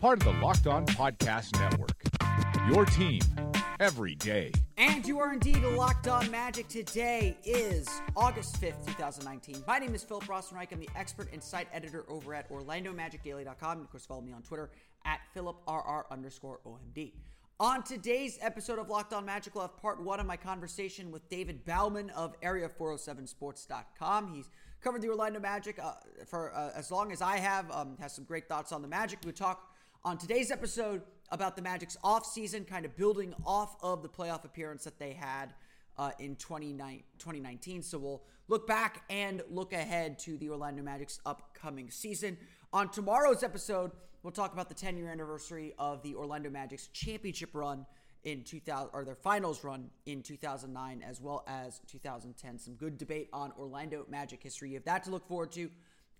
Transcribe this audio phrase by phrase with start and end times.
[0.00, 1.92] part of the Locked On Podcast Network.
[2.68, 3.20] Your team
[3.80, 4.52] every day.
[4.76, 6.68] And you are indeed locked on magic.
[6.68, 9.64] Today is August 5th, 2019.
[9.66, 10.72] My name is Philip Rossman-Reich.
[10.72, 13.72] I'm the expert and site editor over at OrlandoMagicDaily.com.
[13.72, 14.70] And of course, follow me on Twitter
[15.04, 17.12] at PhilipRR underscore OMD.
[17.58, 21.26] On today's episode of Locked On Magic, we'll have part one of my conversation with
[21.30, 24.34] David Baumann of Area407sports.com.
[24.34, 24.50] He's
[24.82, 25.94] covered the Orlando Magic uh,
[26.26, 29.20] for uh, as long as I have, um, has some great thoughts on the Magic.
[29.24, 29.75] We talk
[30.06, 31.02] on today's episode
[31.32, 35.52] about the Magic's offseason, kind of building off of the playoff appearance that they had
[35.98, 37.82] uh, in 2019.
[37.82, 42.38] So we'll look back and look ahead to the Orlando Magic's upcoming season.
[42.72, 43.90] On tomorrow's episode,
[44.22, 47.84] we'll talk about the 10 year anniversary of the Orlando Magic's championship run
[48.22, 52.60] in 2000 or their finals run in 2009 as well as 2010.
[52.60, 54.68] Some good debate on Orlando Magic history.
[54.68, 55.68] You have that to look forward to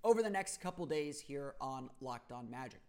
[0.02, 2.80] over the next couple days here on Locked On Magic.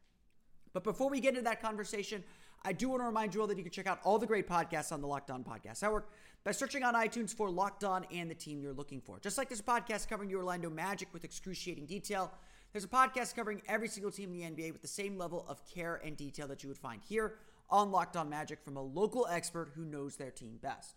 [0.77, 2.23] But before we get into that conversation,
[2.63, 4.47] I do want to remind you all that you can check out all the great
[4.47, 6.11] podcasts on the Locked On Podcast Network
[6.43, 9.19] by searching on iTunes for Locked On and the team you're looking for.
[9.19, 12.31] Just like this podcast covering the Orlando Magic with excruciating detail,
[12.73, 15.65] there's a podcast covering every single team in the NBA with the same level of
[15.65, 17.39] care and detail that you would find here
[17.71, 20.94] on Locked On Magic from a local expert who knows their team best.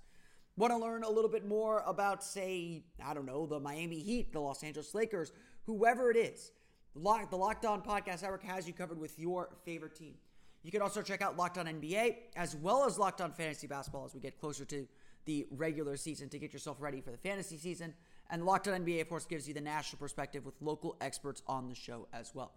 [0.58, 4.34] Want to learn a little bit more about, say, I don't know, the Miami Heat,
[4.34, 5.32] the Los Angeles Lakers,
[5.64, 6.52] whoever it is?
[6.94, 10.14] The, Lock, the Locked On Podcast Network has you covered with your favorite team.
[10.62, 14.04] You can also check out Locked On NBA as well as Locked On Fantasy Basketball
[14.04, 14.86] as we get closer to
[15.24, 17.94] the regular season to get yourself ready for the fantasy season.
[18.30, 21.68] And Locked On NBA, of course, gives you the national perspective with local experts on
[21.68, 22.52] the show as well.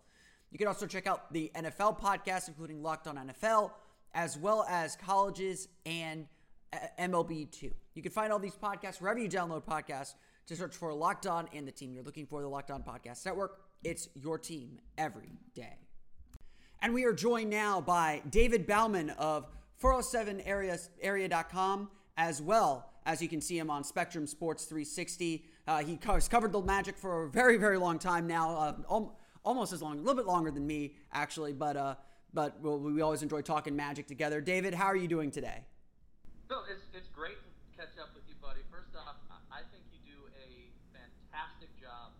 [0.52, 3.72] You can also check out the NFL podcast, including Locked On NFL,
[4.14, 6.28] as well as colleges and
[6.72, 7.72] uh, MLB2.
[7.96, 10.14] You can find all these podcasts wherever you download podcasts
[10.48, 13.26] to search for Locked On and the team you're looking for, the Locked On Podcast
[13.26, 13.62] Network.
[13.84, 15.78] It's your team every day.
[16.82, 19.48] And we are joined now by David Baumann of
[19.82, 25.46] 407area, area.com, as well as you can see him on Spectrum Sports 360.
[25.68, 28.56] Uh, he has covered the Magic for a very, very long time now,
[28.90, 29.06] uh,
[29.44, 31.96] almost as long, a little bit longer than me, actually, but, uh,
[32.34, 34.40] but we always enjoy talking Magic together.
[34.40, 35.66] David, how are you doing today?
[36.48, 38.62] Phil, it's, it's great to catch up with you, buddy.
[38.72, 39.16] First off,
[39.52, 42.16] I think you do a fantastic job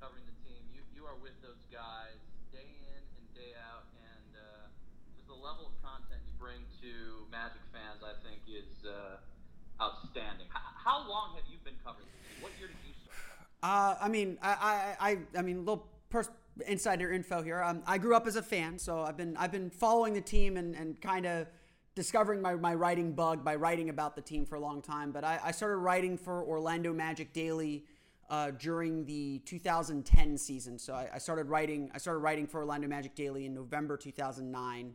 [0.00, 0.60] covering the team.
[0.72, 2.20] You you are with those guys
[2.52, 4.68] day in and day out, and uh,
[5.16, 10.46] just the level of content you bring to Magic fans, I think, is uh, outstanding.
[10.50, 12.42] How, how, long have you been covering this?
[12.42, 13.16] What year did you start?
[13.62, 16.28] Uh, I mean, I, I, I mean, a little pers-
[16.66, 17.62] insider info here.
[17.62, 20.56] Um, I grew up as a fan, so I've been I've been following the team
[20.56, 21.46] and, and kind of
[21.94, 25.10] discovering my, my writing bug by writing about the team for a long time.
[25.10, 27.84] But I, I started writing for Orlando Magic Daily
[28.28, 30.78] uh, during the 2010 season.
[30.78, 31.90] So I, I, started writing.
[31.94, 34.94] I started writing for Orlando Magic Daily in November 2009.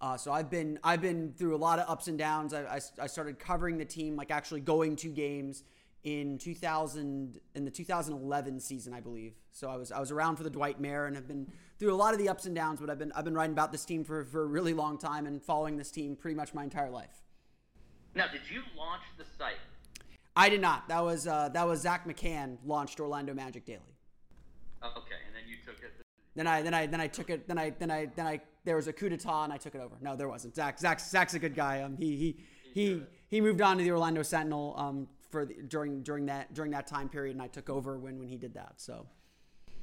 [0.00, 2.54] Uh, so I've been I've been through a lot of ups and downs.
[2.54, 5.62] I, I, I, started covering the team, like actually going to games
[6.04, 9.34] in 2000 in the 2011 season, I believe.
[9.52, 11.96] So I was I was around for the Dwight Mayer and have been through a
[11.96, 12.80] lot of the ups and downs.
[12.80, 15.26] But I've been I've been writing about this team for for a really long time
[15.26, 17.22] and following this team pretty much my entire life.
[18.14, 19.54] Now, did you launch the site?
[20.34, 20.88] I did not.
[20.88, 23.80] That was uh, that was Zach McCann launched Orlando Magic Daily.
[24.82, 25.92] Okay, and then you took it.
[26.40, 27.46] Then I then I then I took it.
[27.46, 29.80] Then I then I then I there was a coup d'état and I took it
[29.82, 29.96] over.
[30.00, 30.56] No, there wasn't.
[30.56, 31.82] Zach Zach Zach's a good guy.
[31.82, 32.36] Um, he he
[32.72, 34.74] he he moved on to the Orlando Sentinel.
[34.78, 38.18] Um, for the, during during that during that time period, and I took over when
[38.18, 38.72] when he did that.
[38.78, 39.06] So.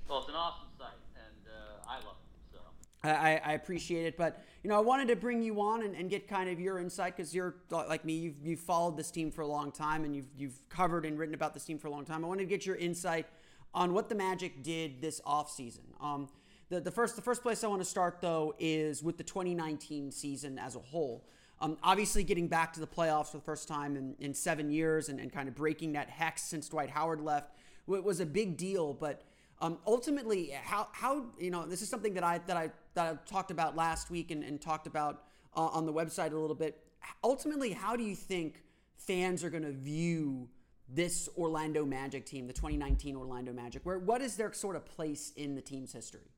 [0.09, 2.51] Well, it's an awesome site, and uh, I love it.
[2.51, 2.59] So.
[3.07, 6.09] I, I appreciate it, but you know I wanted to bring you on and, and
[6.09, 8.13] get kind of your insight because you're like me.
[8.13, 11.35] You've you've followed this team for a long time and you've you've covered and written
[11.35, 12.25] about this team for a long time.
[12.25, 13.27] I wanted to get your insight
[13.73, 15.85] on what the Magic did this offseason.
[16.01, 16.29] Um,
[16.69, 20.11] the, the first the first place I want to start though is with the 2019
[20.11, 21.25] season as a whole.
[21.59, 25.09] Um, obviously, getting back to the playoffs for the first time in, in seven years
[25.09, 27.51] and, and kind of breaking that hex since Dwight Howard left
[27.87, 28.93] was a big deal.
[28.93, 29.23] But
[29.59, 33.29] um, ultimately, how how you know this is something that I that I that I
[33.29, 35.23] talked about last week and, and talked about
[35.55, 36.83] uh, on the website a little bit.
[37.23, 38.63] Ultimately, how do you think
[38.97, 40.47] fans are going to view
[40.89, 43.81] this Orlando Magic team, the 2019 Orlando Magic?
[43.83, 46.29] Where what is their sort of place in the team's history?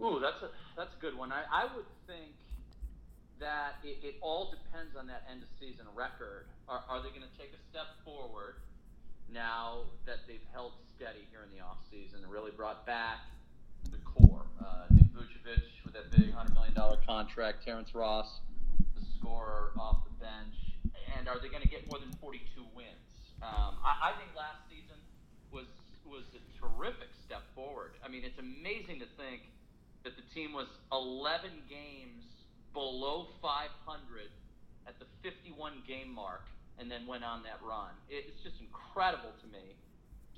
[0.00, 1.30] Ooh, that's a that's a good one.
[1.30, 2.34] I, I would think
[3.38, 6.46] that it, it all depends on that end of season record.
[6.68, 8.62] Are, are they going to take a step forward
[9.30, 13.26] now that they've held steady here in the offseason and really brought back
[13.90, 14.46] the core?
[14.60, 16.74] Uh, Nick Vucevic with that big $100 million
[17.06, 18.40] contract, Terrence Ross,
[18.94, 20.56] the scorer off the bench.
[21.18, 22.88] And are they going to get more than 42 wins?
[23.42, 24.96] Um, I, I think last season
[25.50, 25.66] was
[26.06, 27.92] was a terrific step forward.
[28.04, 29.48] I mean, it's amazing to think
[30.04, 32.24] that the team was 11 games
[32.72, 34.28] below 500
[34.86, 36.44] at the 51 game mark
[36.78, 37.90] and then went on that run.
[38.10, 39.74] It's just incredible to me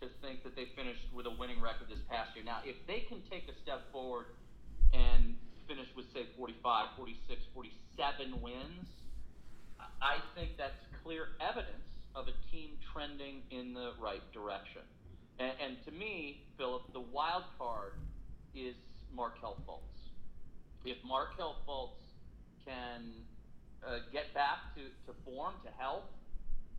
[0.00, 2.44] to think that they finished with a winning record this past year.
[2.44, 4.26] Now, if they can take a step forward
[4.92, 5.34] and
[5.66, 8.86] finish with, say, 45, 46, 47 wins,
[9.80, 14.84] I think that's clear evidence of a team trending in the right direction.
[15.40, 17.96] And, and to me, Philip, the wild card
[18.54, 18.76] is
[19.16, 20.12] Markelle Fultz.
[20.84, 22.04] If Markelle Fultz
[22.66, 23.10] can
[23.86, 26.04] uh, get back to, to form, to health,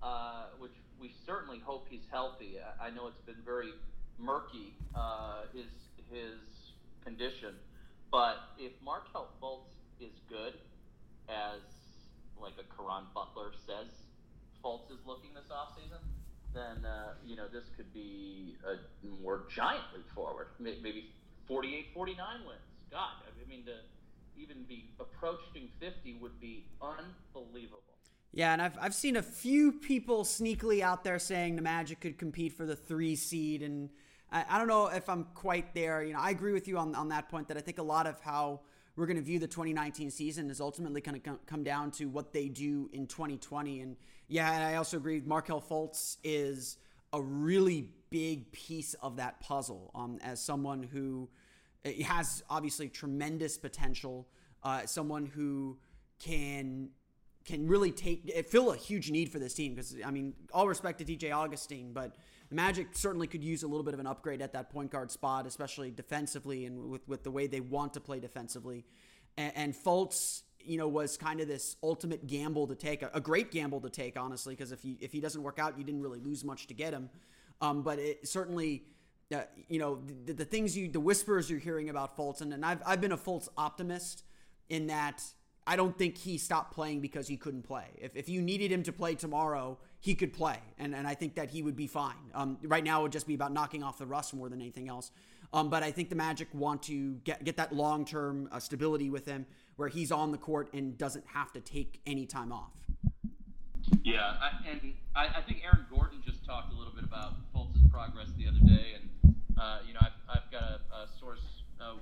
[0.04, 2.57] uh, which we certainly hope he's healthy.
[2.62, 3.74] I, I know it's been very
[4.19, 5.72] murky, uh, his,
[6.12, 6.38] his
[7.04, 7.56] condition.
[8.12, 10.54] But if Markelle Fultz is good,
[11.28, 11.60] as
[12.39, 13.89] like a Caron Butler says
[14.63, 16.00] Fultz is looking this offseason,
[16.54, 18.78] then, uh, you know, this could be a
[19.22, 20.48] more giant leap forward.
[20.60, 21.12] Maybe
[21.48, 22.60] 48, 49 wins.
[22.92, 23.74] God, I mean, to
[24.38, 27.82] even be approaching 50 would be unbelievable.
[28.34, 32.18] Yeah, and I've, I've seen a few people sneakily out there saying the Magic could
[32.18, 33.90] compete for the three seed, and
[34.32, 36.04] I, I don't know if I'm quite there.
[36.04, 38.06] You know, I agree with you on, on that point that I think a lot
[38.06, 38.62] of how
[38.96, 42.34] we're going to view the 2019 season is ultimately going to come down to what
[42.34, 43.82] they do in 2020.
[43.82, 43.96] And
[44.28, 46.78] yeah, and I also agree Markelle Fultz is
[47.14, 51.30] a really big piece of that puzzle um, as someone who
[52.04, 54.27] has obviously tremendous potential,
[54.63, 55.77] uh, someone who
[56.19, 56.89] can
[57.45, 61.00] can really take fill a huge need for this team because I mean all respect
[61.00, 62.15] to DJ Augustin, but
[62.50, 65.12] the Magic certainly could use a little bit of an upgrade at that point guard
[65.12, 68.86] spot, especially defensively and with, with the way they want to play defensively.
[69.38, 73.22] And, and Fultz, you know, was kind of this ultimate gamble to take, a, a
[73.22, 76.01] great gamble to take, honestly, because if he if he doesn't work out, you didn't
[76.01, 77.10] really lose much to get him.
[77.62, 78.84] Um, but it certainly,
[79.34, 82.66] uh, you know, the, the, things you, the whispers you're hearing about Fultz, and, and
[82.66, 84.24] I've, I've been a Fultz optimist
[84.70, 85.24] in that
[85.66, 87.88] I don't think he stopped playing because he couldn't play.
[87.98, 90.58] If, if you needed him to play tomorrow, he could play.
[90.80, 92.16] And, and I think that he would be fine.
[92.34, 94.88] Um, right now, it would just be about knocking off the rust more than anything
[94.88, 95.12] else.
[95.52, 99.10] Um, but I think the Magic want to get, get that long term uh, stability
[99.10, 99.46] with him
[99.76, 102.72] where he's on the court and doesn't have to take any time off.
[104.04, 107.84] Yeah, I, and I, I think Aaron Gordon just talked a little bit about Fultz's
[107.92, 108.96] progress the other day.
[108.96, 111.44] And, uh, you know, I've, I've got a, a source.
[111.80, 112.00] Uh,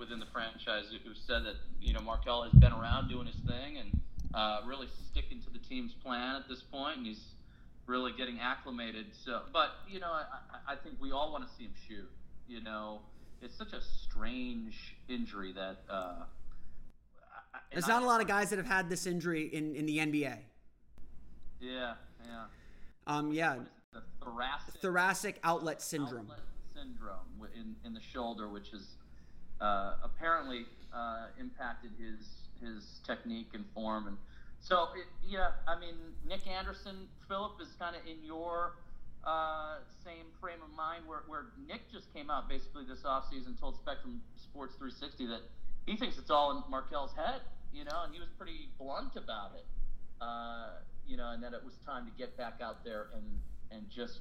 [0.00, 3.76] within the franchise who said that you know Markelle has been around doing his thing
[3.76, 4.00] and
[4.34, 7.20] uh, really sticking to the team's plan at this point, and he's
[7.86, 9.06] really getting acclimated.
[9.24, 12.08] So, but you know, I, I think we all want to see him shoot.
[12.48, 13.00] You know,
[13.42, 15.78] it's such a strange injury that.
[15.88, 16.24] Uh,
[17.72, 19.98] There's not I, a lot of guys that have had this injury in, in the
[19.98, 20.36] NBA.
[21.60, 21.94] Yeah,
[22.24, 22.44] yeah.
[23.06, 23.56] Um, yeah.
[23.92, 26.30] The thoracic, thoracic outlet syndrome.
[26.30, 26.40] Outlet
[26.74, 28.94] syndrome in, in the shoulder, which is
[29.60, 32.26] uh, apparently uh, impacted his
[32.60, 34.06] his technique and form.
[34.06, 34.16] And
[34.60, 35.94] so, it, yeah, I mean,
[36.28, 38.74] Nick Anderson, Philip is kind of in your
[39.24, 43.76] uh, same frame of mind where, where Nick just came out basically this offseason, told
[43.76, 45.40] Spectrum Sports 360 that
[45.86, 47.40] he thinks it's all in Markelle's head,
[47.72, 49.64] you know, and he was pretty blunt about it.
[50.20, 53.24] uh, you know, and that it was time to get back out there and
[53.70, 54.20] and just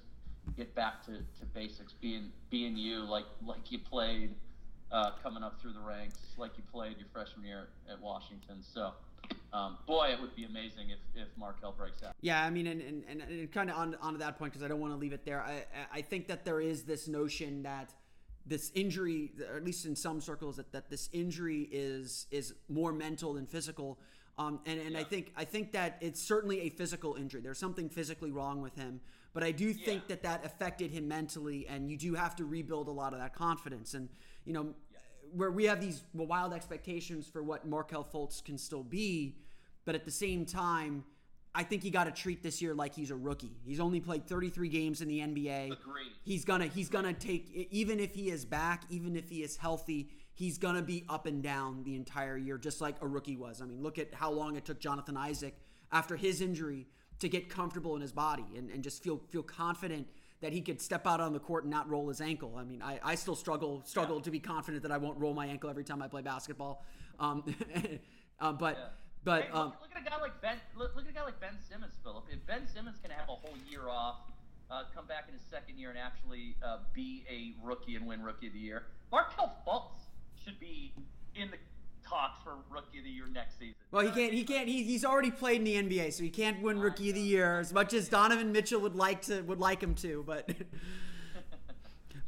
[0.57, 4.35] get back to, to basics, being being you, like like you played
[4.91, 8.61] uh, coming up through the ranks, like you played your freshman year at Washington.
[8.61, 8.93] So.
[9.51, 12.13] Um, boy, it would be amazing if, if Markelle breaks out.
[12.21, 14.63] Yeah, I mean, and, and, and, and kind of on, on to that point, because
[14.63, 15.41] I don't want to leave it there.
[15.41, 17.93] I, I think that there is this notion that
[18.45, 22.91] this injury, or at least in some circles, that, that this injury is is more
[22.91, 23.99] mental than physical.
[24.37, 27.41] Um, and and I think I think that it's certainly a physical injury.
[27.41, 29.01] There's something physically wrong with him,
[29.33, 30.15] but I do think Yeah.
[30.15, 33.33] that that affected him mentally, and you do have to rebuild a lot of that
[33.33, 33.93] confidence.
[33.93, 34.09] And
[34.45, 34.73] you know,
[35.31, 39.37] where we have these wild expectations for what Markelle Fultz can still be,
[39.85, 41.03] but at the same time,
[41.53, 43.57] I think you got to treat this year like he's a rookie.
[43.65, 45.71] He's only played 33 games in the NBA.
[45.71, 46.11] Agreed.
[46.23, 50.09] He's gonna he's gonna take even if he is back, even if he is healthy,
[50.33, 53.61] he's gonna be up and down the entire year, just like a rookie was.
[53.61, 55.55] I mean, look at how long it took Jonathan Isaac
[55.91, 56.87] after his injury
[57.19, 60.07] to get comfortable in his body and, and just feel feel confident
[60.41, 62.55] that he could step out on the court and not roll his ankle.
[62.57, 65.47] I mean, I, I still struggle struggle to be confident that I won't roll my
[65.47, 66.85] ankle every time I play basketball.
[67.19, 67.43] Um,
[68.39, 70.57] uh, but but Hey, um, look, look at a guy like Ben.
[70.77, 72.25] Look, look at a guy like Ben Simmons, Philip.
[72.31, 74.17] If Ben Simmons can have a whole year off,
[74.71, 78.23] uh, come back in his second year and actually uh, be a rookie and win
[78.23, 80.07] Rookie of the Year, Markelle Fultz
[80.43, 80.93] should be
[81.35, 81.57] in the
[82.09, 83.75] talks for Rookie of the Year next season.
[83.91, 84.33] Well, he can't.
[84.33, 84.67] He can't.
[84.67, 87.59] He, he's already played in the NBA, so he can't win Rookie of the Year
[87.59, 90.23] as much as Donovan Mitchell would like to would like him to.
[90.25, 90.49] But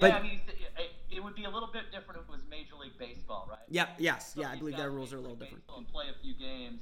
[0.01, 2.75] Yeah, I mean, it, it would be a little bit different if it was Major
[2.81, 3.59] League Baseball, right?
[3.69, 5.63] Yep, yes, So yeah, I believe their rules are a little different.
[5.77, 6.81] And play a few games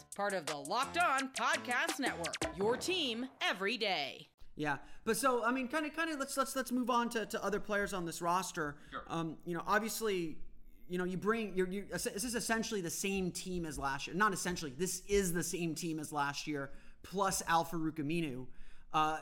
[0.15, 2.35] Part of the Locked On Podcast Network.
[2.57, 4.27] Your team every day.
[4.57, 6.19] Yeah, but so I mean, kind of, kind of.
[6.19, 8.75] Let's let's let's move on to, to other players on this roster.
[8.91, 9.03] Sure.
[9.07, 10.37] Um, you know, obviously,
[10.89, 14.15] you know, you bring you're, you this is essentially the same team as last year.
[14.15, 16.71] Not essentially, this is the same team as last year
[17.03, 18.47] plus Al Farouq Aminu.
[18.93, 19.19] Uh,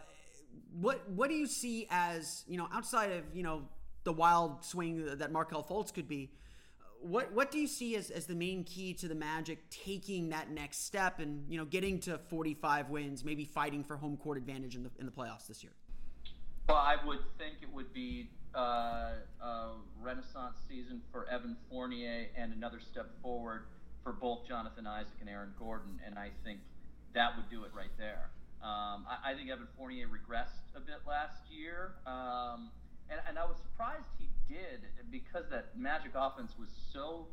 [0.73, 3.61] what what do you see as you know outside of you know
[4.05, 6.31] the wild swing that Markelle Fultz could be?
[7.01, 10.51] What what do you see as, as the main key to the Magic taking that
[10.51, 14.75] next step and you know getting to 45 wins, maybe fighting for home court advantage
[14.75, 15.73] in the in the playoffs this year?
[16.67, 19.69] Well, I would think it would be uh, a
[20.01, 23.63] renaissance season for Evan Fournier and another step forward
[24.03, 26.59] for both Jonathan Isaac and Aaron Gordon, and I think
[27.13, 28.29] that would do it right there.
[28.61, 32.69] Um, I, I think Evan Fournier regressed a bit last year, um,
[33.09, 37.27] and, and I was surprised he did because that Magic offense was so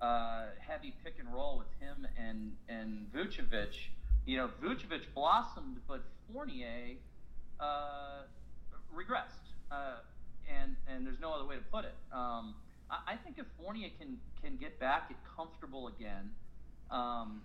[0.00, 3.74] uh, heavy pick and roll with him and and Vucevic.
[4.26, 6.02] You know, Vucevic blossomed, but
[6.32, 6.96] Fournier
[7.58, 8.22] uh,
[8.94, 9.98] regressed, uh,
[10.48, 11.94] and and there's no other way to put it.
[12.12, 12.54] Um,
[12.90, 16.30] I, I think if Fournier can can get back, get comfortable again,
[16.90, 17.42] um,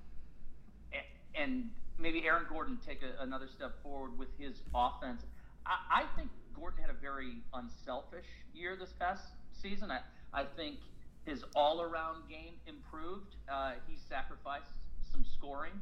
[0.94, 5.22] a- and maybe Aaron Gordon take a, another step forward with his offense.
[5.66, 9.24] I, I think Gordon had a very unselfish year this past
[9.62, 9.92] season.
[9.92, 10.00] I,
[10.34, 10.78] I think
[11.26, 13.36] his all-around game improved.
[13.52, 14.72] Uh, he sacrificed
[15.12, 15.74] some scoring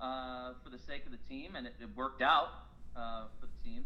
[0.00, 2.48] uh, for the sake of the team, and it, it worked out
[2.96, 3.84] uh, for the team.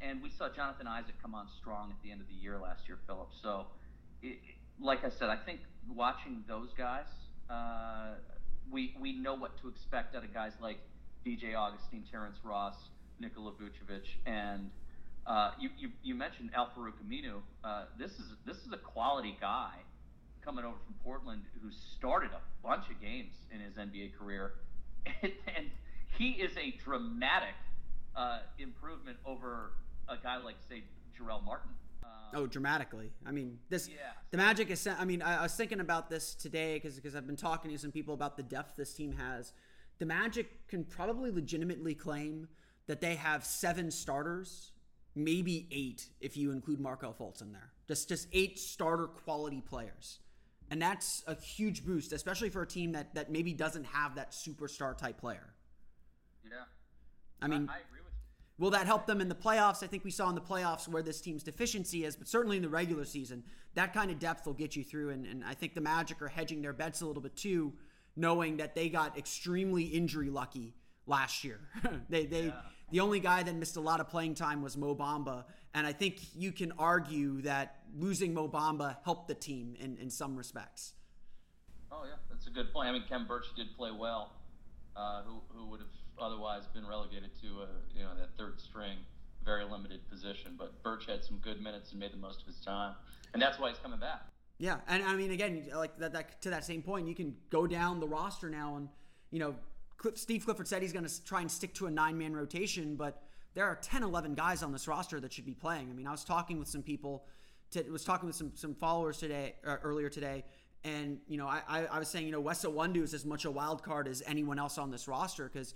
[0.00, 2.82] And we saw Jonathan Isaac come on strong at the end of the year last
[2.88, 3.28] year, Philip.
[3.42, 3.66] So,
[4.22, 4.38] it,
[4.80, 5.60] like I said, I think
[5.94, 7.06] watching those guys,
[7.48, 8.14] uh,
[8.70, 10.78] we we know what to expect out of guys like
[11.26, 12.74] DJ Augustin, Terrence Ross,
[13.20, 14.70] Nikola Vucevic, and
[15.26, 17.40] uh, you, you you mentioned Al Farouq Aminu.
[17.62, 19.72] Uh, this is this is a quality guy
[20.44, 24.54] coming over from Portland who started a bunch of games in his NBA career,
[25.22, 25.70] and, and
[26.18, 27.54] he is a dramatic
[28.14, 29.72] uh, improvement over
[30.08, 30.82] a guy like say
[31.18, 31.70] Jarell Martin.
[32.02, 33.10] Um, Oh, dramatically.
[33.24, 33.94] I mean, this Yeah.
[34.30, 34.86] the Magic is.
[34.86, 37.78] I mean, I, I was thinking about this today because because I've been talking to
[37.78, 39.52] some people about the depth this team has.
[39.98, 42.48] The Magic can probably legitimately claim
[42.86, 44.72] that they have seven starters,
[45.14, 47.70] maybe eight if you include Markelle Fultz in there.
[47.88, 50.20] Just just eight starter quality players,
[50.70, 54.32] and that's a huge boost, especially for a team that that maybe doesn't have that
[54.32, 55.54] superstar type player.
[56.44, 56.64] yeah,
[57.42, 58.64] I mean, I agree with you.
[58.64, 59.82] Will that help them in the playoffs?
[59.82, 62.62] I think we saw in the playoffs where this team's deficiency is, but certainly in
[62.62, 63.42] the regular season,
[63.74, 65.10] that kind of depth will get you through.
[65.10, 67.72] And, and I think the Magic are hedging their bets a little bit too,
[68.16, 70.74] knowing that they got extremely injury lucky
[71.06, 71.60] last year.
[72.08, 72.52] they they
[72.94, 75.42] the only guy that missed a lot of playing time was Mo Bamba,
[75.74, 80.10] and I think you can argue that losing Mo Bamba helped the team in, in
[80.10, 80.92] some respects.
[81.90, 82.88] Oh yeah, that's a good point.
[82.88, 84.30] I mean, Khem Birch did play well,
[84.94, 85.88] uh, who who would have
[86.20, 88.98] otherwise been relegated to a, you know that third string,
[89.44, 90.54] very limited position.
[90.56, 92.94] But Birch had some good minutes and made the most of his time,
[93.32, 94.22] and that's why he's coming back.
[94.58, 97.66] Yeah, and I mean, again, like that, that to that same point, you can go
[97.66, 98.88] down the roster now, and
[99.32, 99.56] you know,
[100.14, 103.22] Steve Clifford said he's going to try and stick to a nine-man rotation, but
[103.54, 105.88] there are 10, 11 guys on this roster that should be playing.
[105.90, 107.24] I mean, I was talking with some people,
[107.72, 110.44] to, was talking with some some followers today, uh, earlier today,
[110.84, 113.44] and you know, I, I, I was saying, you know, Wes Iwundu is as much
[113.44, 115.74] a wild card as anyone else on this roster because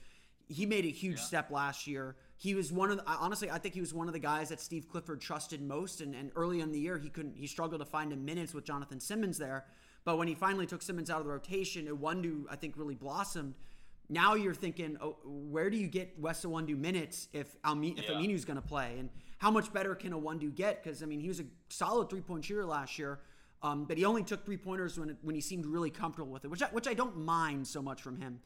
[0.49, 2.17] he made a huge step last year.
[2.37, 4.61] He was one of the, honestly, I think he was one of the guys that
[4.61, 6.01] Steve Clifford trusted most.
[6.01, 8.65] And, and early in the year, he couldn't, he struggled to find him minutes with
[8.65, 9.67] Jonathan Simmons there.
[10.05, 13.55] But when he finally took Simmons out of the rotation, Iwundu, I think, really blossomed.
[14.09, 18.15] Now you're thinking, oh, where do you get Wes Iwundu minutes if Almi- if Yeah.
[18.15, 20.83] Aminu's going to play, and how much better can Iwundu get?
[20.83, 23.21] Because I mean, he was a solid three point shooter last year,
[23.63, 26.45] um, but he only took three pointers when it, when he seemed really comfortable with
[26.45, 28.41] it, which I, which I don't mind so much from him.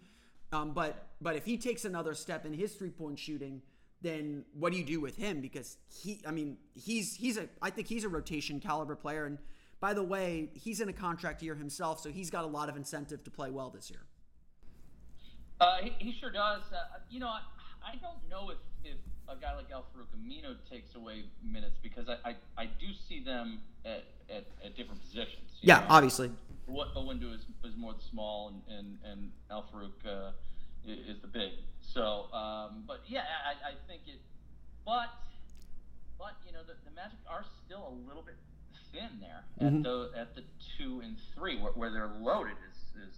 [0.52, 3.62] Um, but but if he takes another step in his three point shooting,
[4.02, 5.40] then what do you do with him?
[5.40, 9.26] Because he, I mean, he's he's a I think he's a rotation caliber player.
[9.26, 9.38] And
[9.80, 12.76] by the way, he's in a contract year himself, so he's got a lot of
[12.76, 14.00] incentive to play well this year.
[15.62, 16.62] Uh, he, he sure does.
[16.72, 17.40] Uh, you know, I,
[17.86, 22.08] I don't know if, if a guy like Al Farouq Aminu takes away minutes because
[22.08, 25.50] I, I, I do see them at, at, at different positions.
[25.60, 25.86] Yeah, know.
[25.90, 26.32] obviously.
[26.66, 30.32] What Iwundu is, is more the small, and, and, and Al Farouq uh,
[30.84, 31.52] is the big.
[31.80, 34.20] So, um, but yeah, I, I think it.
[34.84, 35.10] But,
[36.18, 38.34] but you know, the, the Magic are still a little bit
[38.92, 40.42] thin there at the at the
[40.76, 43.14] two and three, where, where they're loaded is, is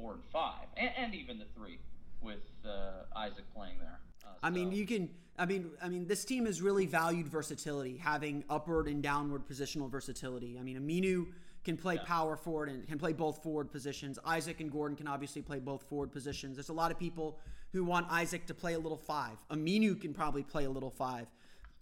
[0.00, 1.78] four and five, and, and even the three
[2.20, 4.00] with uh, Isaac playing there.
[4.24, 5.10] Uh, I mean, you can.
[5.40, 9.88] I mean, I mean, this team has really valued versatility, having upward and downward positional
[9.88, 10.58] versatility.
[10.58, 11.28] I mean, Aminu
[11.64, 14.18] can play power forward and can play both forward positions.
[14.24, 16.56] Isaac and Gordon can obviously play both forward positions.
[16.56, 17.38] There's a lot of people
[17.72, 19.36] who want Isaac to play a little five.
[19.50, 21.28] Aminu can probably play a little five.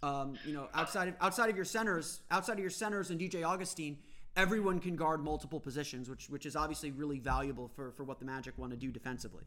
[0.03, 3.43] Um, you know, outside of outside of your centers, outside of your centers and DJ
[3.43, 3.97] Augustin,
[4.37, 8.25] everyone can guard multiple positions, which which is obviously really valuable for for what the
[8.25, 9.45] Magic want to do defensively.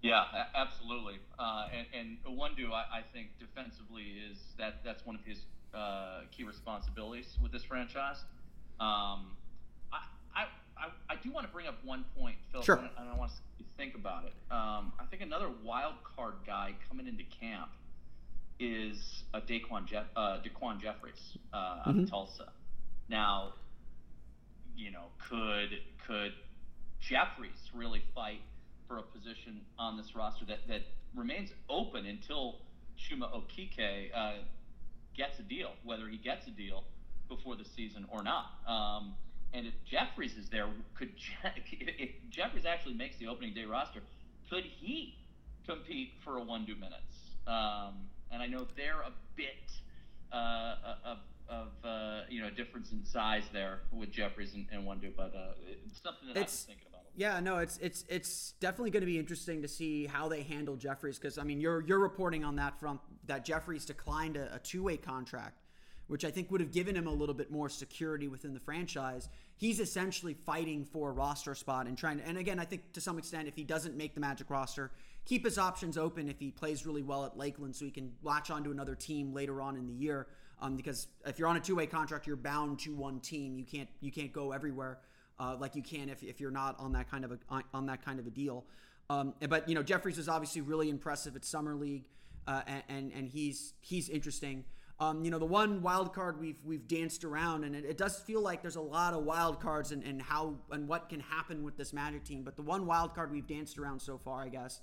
[0.00, 1.18] Yeah, absolutely.
[1.38, 5.40] Uh, and and Iwundu, I, I think defensively is that that's one of his
[5.74, 8.24] uh, key responsibilities with this franchise.
[8.80, 9.36] Um,
[9.92, 9.98] I,
[10.36, 10.42] I,
[10.78, 12.76] I, I do want to bring up one point, Phil, Sure.
[12.76, 14.32] and I want to think about it.
[14.52, 17.70] Um, I think another wild card guy coming into camp
[18.60, 22.52] is a Daquan, Jeff, uh, Daquan Jeffries uh, out of Tulsa.
[23.08, 23.54] Now,
[24.76, 25.70] you know, could
[26.06, 26.32] could
[27.00, 28.40] Jeffries really fight
[28.86, 30.82] for a position on this roster that, that
[31.14, 32.56] remains open until
[32.98, 34.32] Chuma Okeke uh,
[35.16, 36.84] gets a deal, whether he gets a deal
[37.28, 38.46] before the season or not.
[38.66, 39.14] Um,
[39.52, 41.62] and if Jeffries is there, could Je-
[41.98, 44.00] if Jeffries actually makes the opening day roster,
[44.50, 45.14] could he
[45.66, 47.36] compete for a one two minutes?
[47.46, 49.72] Um, and I know they're a bit
[50.32, 51.18] uh, of,
[51.48, 56.00] of uh, you know difference in size there with Jeffries and, and but uh, it's
[56.02, 57.02] something that I was thinking about.
[57.16, 60.76] Yeah, no, it's it's it's definitely going to be interesting to see how they handle
[60.76, 64.58] Jeffries because I mean you're you're reporting on that front that Jeffries declined a, a
[64.58, 65.62] two way contract,
[66.06, 69.28] which I think would have given him a little bit more security within the franchise.
[69.56, 73.00] He's essentially fighting for a roster spot and trying to, and again I think to
[73.00, 74.92] some extent if he doesn't make the Magic roster,
[75.24, 78.50] keep his options open if he plays really well at Lakeland so he can latch
[78.50, 80.26] onto another team later on in the year.
[80.60, 83.58] Um, because if you're on a two way contract, you're bound to one team.
[83.58, 84.98] You can't you can't go everywhere
[85.38, 87.38] uh, like you can if, if you're not on that kind of a
[87.72, 88.64] on that kind of a deal.
[89.10, 92.04] Um, but you know, Jeffries was obviously really impressive at summer league,
[92.46, 94.64] uh, and, and and he's he's interesting.
[95.00, 98.18] Um, you know, the one wild card we've we've danced around, and it, it does
[98.18, 101.62] feel like there's a lot of wild cards and, and how and what can happen
[101.62, 102.42] with this Magic team.
[102.42, 104.80] But the one wild card we've danced around so far, I guess,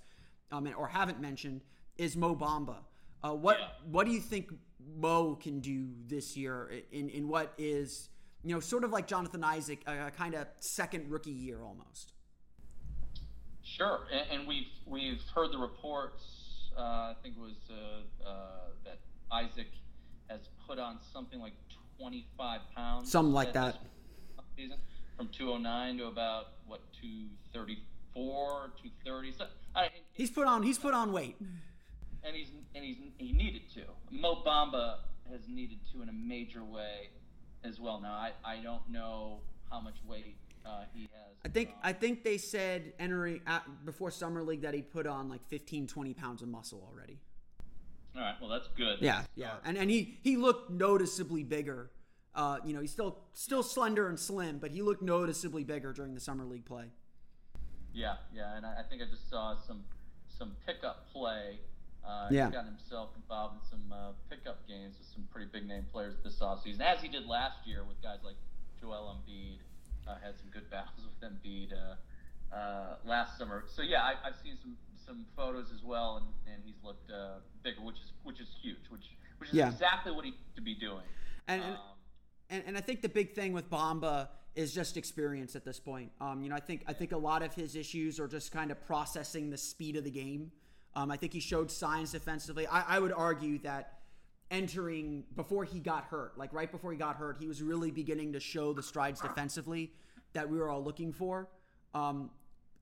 [0.51, 1.61] um, or haven't mentioned,
[1.97, 2.77] is Mo Bamba.
[3.23, 3.67] Uh, what Yeah.
[3.91, 4.51] what do you think
[4.97, 8.09] Mo can do this year in in what is
[8.43, 12.13] you know sort of like Jonathan Isaac, a, a kind of second rookie year almost?
[13.63, 16.23] Sure, and, and we've we've heard the reports.
[16.77, 18.33] Uh, I think it was uh, uh,
[18.83, 18.99] that
[19.31, 19.67] Isaac
[20.29, 21.53] has put on something like
[21.99, 23.11] 25 pounds.
[23.11, 23.77] Something like that.
[24.57, 24.77] Season
[25.17, 29.31] from 209 to about what 234, 230.
[29.37, 31.37] So, I, He's put on he's put on weight.
[32.25, 33.81] And he's and he's he needed to.
[34.11, 34.97] Mo Bamba
[35.31, 37.09] has needed to in a major way
[37.63, 37.99] as well.
[38.01, 41.35] Now I, I don't know how much weight uh, he has.
[41.43, 45.29] I think I think they said entering at, before summer league that he put on
[45.29, 47.19] like 15, 20 pounds of muscle already.
[48.15, 48.97] All right, well that's good.
[49.01, 51.91] Yeah, yeah, and and he he looked noticeably bigger.
[52.33, 56.13] Uh, you know, he's still still slender and slim, but he looked noticeably bigger during
[56.13, 56.85] the summer league play.
[57.93, 59.83] Yeah, yeah, and I, I think I just saw some
[60.27, 61.59] some pickup play.
[62.05, 62.45] Uh, Yeah.
[62.45, 66.15] He's gotten himself involved in some uh, pickup games with some pretty big name players
[66.23, 68.35] this offseason, as he did last year with guys like
[68.79, 69.57] Joel Embiid.
[70.07, 73.63] Uh, had some good battles with Embiid uh, uh, last summer.
[73.67, 77.39] So yeah, I, I've seen some some photos as well, and, and he's looked uh,
[77.63, 79.05] bigger, which is which is huge, which
[79.39, 79.69] which is Yeah.
[79.69, 81.03] exactly what he to be doing.
[81.47, 81.79] And and, Um,
[82.51, 86.11] and and I think the big thing with Bamba is just experience at this point.
[86.21, 88.69] Um, you know, I think I think a lot of his issues are just kind
[88.71, 90.51] of processing the speed of the game.
[90.95, 92.67] Um, I think he showed signs defensively.
[92.67, 93.99] I, I would argue that
[94.51, 98.33] entering before he got hurt, like right before he got hurt, he was really beginning
[98.33, 99.91] to show the strides defensively
[100.33, 101.49] that we were all looking for,
[101.93, 102.29] um,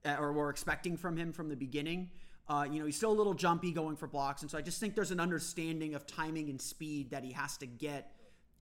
[0.06, 2.10] or were expecting from him from the beginning.
[2.49, 4.80] Uh, you know, he's still a little jumpy going for blocks, and so I just
[4.80, 8.12] think there's an understanding of timing and speed that he has to get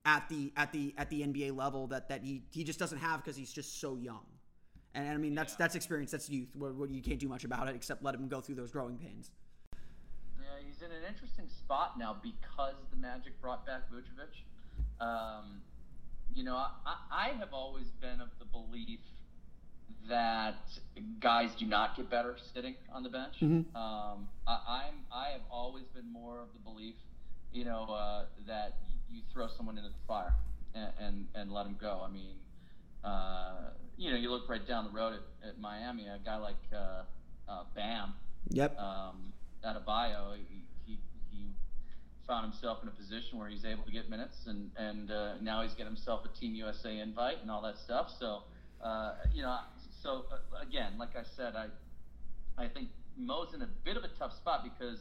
[0.05, 3.23] at the at the at the NBA level that that he he just doesn't have
[3.23, 4.25] because he's just so young.
[4.95, 6.55] And, I mean that's that's experience, that's youth.
[6.55, 8.97] What, what you can't do much about it except let him go through those growing
[8.97, 9.31] pains.
[10.83, 14.35] In an interesting spot now because the Magic brought back Vucevic.
[14.99, 15.61] Um,
[16.35, 16.69] you know, I,
[17.09, 18.99] I have always been of the belief
[20.09, 20.55] that
[21.21, 23.35] guys do not get better sitting on the bench.
[23.41, 23.73] Mhm.
[23.73, 26.95] Um, I, I'm I have always been more of the belief,
[27.53, 28.73] you know, uh, that
[29.09, 30.33] you throw someone into the fire
[30.75, 32.01] and and, and let them go.
[32.03, 32.35] I mean,
[33.05, 36.55] uh, you know, you look right down the road at, at Miami, a guy like
[36.75, 37.03] uh,
[37.47, 38.15] uh, Bam
[38.49, 38.77] Yep.
[38.77, 39.31] um,
[39.63, 39.69] he,
[40.49, 40.62] he, he
[42.27, 45.61] found himself in a position where he's able to get minutes, and and uh, now
[45.61, 48.11] he's getting himself a Team USA invite and all that stuff.
[48.19, 48.43] So,
[48.83, 49.57] uh, you know,
[50.01, 51.67] so uh, again, like I said, I
[52.57, 54.99] I think Mo's in a bit of a tough spot because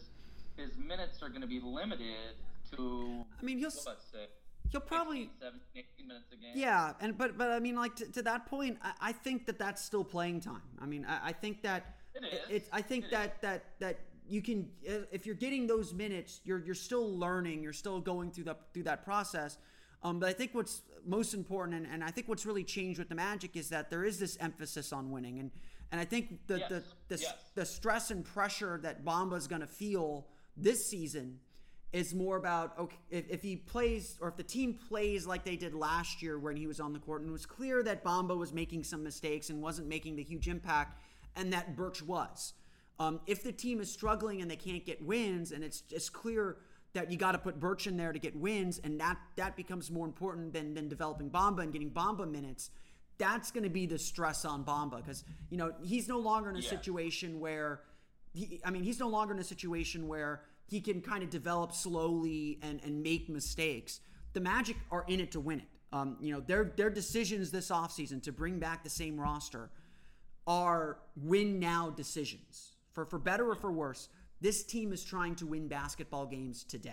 [0.56, 2.34] his minutes are going to be limited
[2.76, 3.24] to.
[3.40, 4.26] I mean, he'll what say?
[4.70, 6.52] he'll probably 16, 17, 18 minutes a game.
[6.54, 9.58] Yeah, and but but I mean, like to, to that point, I, I think that
[9.58, 10.62] that's still playing time.
[10.80, 12.40] I mean, I, I think that It it- is.
[12.50, 12.68] it's.
[12.72, 16.74] I think It that that that you can if you're getting those minutes, you're you're
[16.74, 17.62] still learning.
[17.62, 19.58] You're still going through the through that process.
[20.02, 23.08] Um, but I think what's most important, and, and I think what's really changed with
[23.08, 25.50] the Magic is that there is this emphasis on winning, and
[25.90, 27.34] and I think the the Yes, the, yes.
[27.54, 31.38] the stress and pressure that Bamba is going to feel this season
[31.92, 35.56] is more about okay if, if he plays or if the team plays like they
[35.56, 38.36] did last year when he was on the court and it was clear that Bamba
[38.36, 40.98] was making some mistakes and wasn't making the huge impact
[41.36, 42.54] and that Birch was.
[42.98, 46.58] Um, if the team is struggling and they can't get wins and it's it's clear
[46.92, 49.90] that you got to put Birch in there to get wins and that that becomes
[49.90, 52.70] more important than than developing Bamba and getting Bamba minutes.
[53.18, 56.56] That's going to be the stress on Bamba because you know he's no longer in
[56.56, 56.70] a Yeah.
[56.70, 57.80] situation where
[58.34, 61.72] he, I mean, he's no longer in a situation where he can kind of develop
[61.72, 64.00] slowly and, and make mistakes.
[64.32, 65.68] The Magic are in it to win it.
[65.92, 69.70] Um, you know, their their decisions this offseason to bring back the same roster
[70.46, 72.71] are win now decisions.
[72.92, 74.08] For for better or for worse,
[74.40, 76.90] this team is trying to win basketball games today.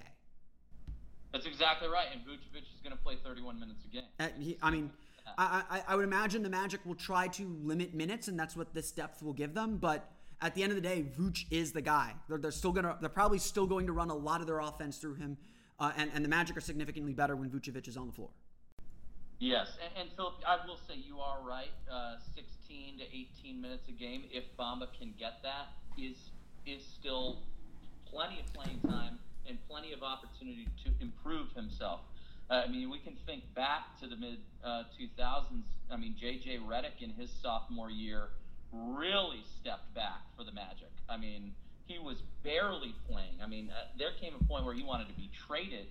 [1.31, 2.07] That's exactly right.
[2.11, 4.03] And Vucevic is going to play 31 minutes a game.
[4.19, 4.89] Uh, he, I mean,
[5.37, 8.73] I, I, I would imagine the Magic will try to limit minutes, and that's what
[8.73, 9.77] this depth will give them.
[9.77, 10.09] But
[10.41, 12.13] at the end of the day, Vooch is the guy.
[12.27, 14.97] They're, they're still gonna, they're probably still going to run a lot of their offense
[14.97, 15.37] through him,
[15.79, 18.29] uh, and and the Magic are significantly better when Vucevic is on the floor.
[19.39, 21.71] Yes, and, and Philip, I will say you are right.
[21.89, 25.67] Uh, 16 to 18 minutes a game, if Bamba can get that,
[26.05, 26.17] is
[26.65, 27.39] is still
[28.05, 32.01] plenty of playing time and plenty of opportunity to improve himself.
[32.49, 35.63] Uh, I mean, we can think back to the mid uh, 2000s.
[35.91, 36.59] I mean, J.J.
[36.59, 38.29] Redick in his sophomore year
[38.71, 40.91] really stepped back for the Magic.
[41.07, 41.53] I mean,
[41.85, 43.41] he was barely playing.
[43.43, 45.87] I mean, uh, there came a point where he wanted to be traded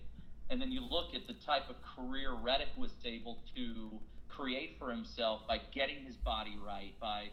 [0.50, 3.90] and then you look at the type of career Redick was able to
[4.28, 7.28] create for himself by getting his body right, by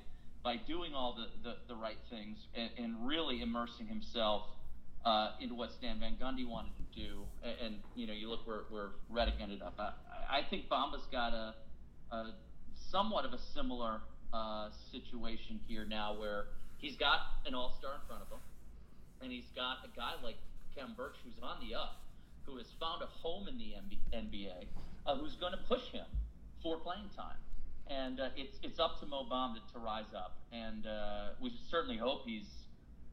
[0.45, 4.43] by doing all the, the, the right things, and, and really immersing himself
[5.03, 7.23] uh, into what Stan Van Gundy wanted to do.
[7.43, 9.73] And, and you know, you look where, where Redick ended up.
[9.79, 9.89] I,
[10.29, 11.55] I think Bamba's got a,
[12.13, 12.33] a
[12.91, 16.45] somewhat of a similar uh, situation here now, where
[16.77, 18.39] he's got an All-Star in front of him,
[19.23, 20.37] and he's got a guy like
[20.77, 22.05] Khem Birch who's on the up
[22.45, 23.73] who has found a home in the
[24.13, 24.69] NBA,
[25.07, 26.05] uh, who's going to push him
[26.61, 27.41] for playing time.
[27.87, 31.51] And uh, it's it's up to Mo Bamba to, to rise up, and uh, we
[31.69, 32.47] certainly hope he's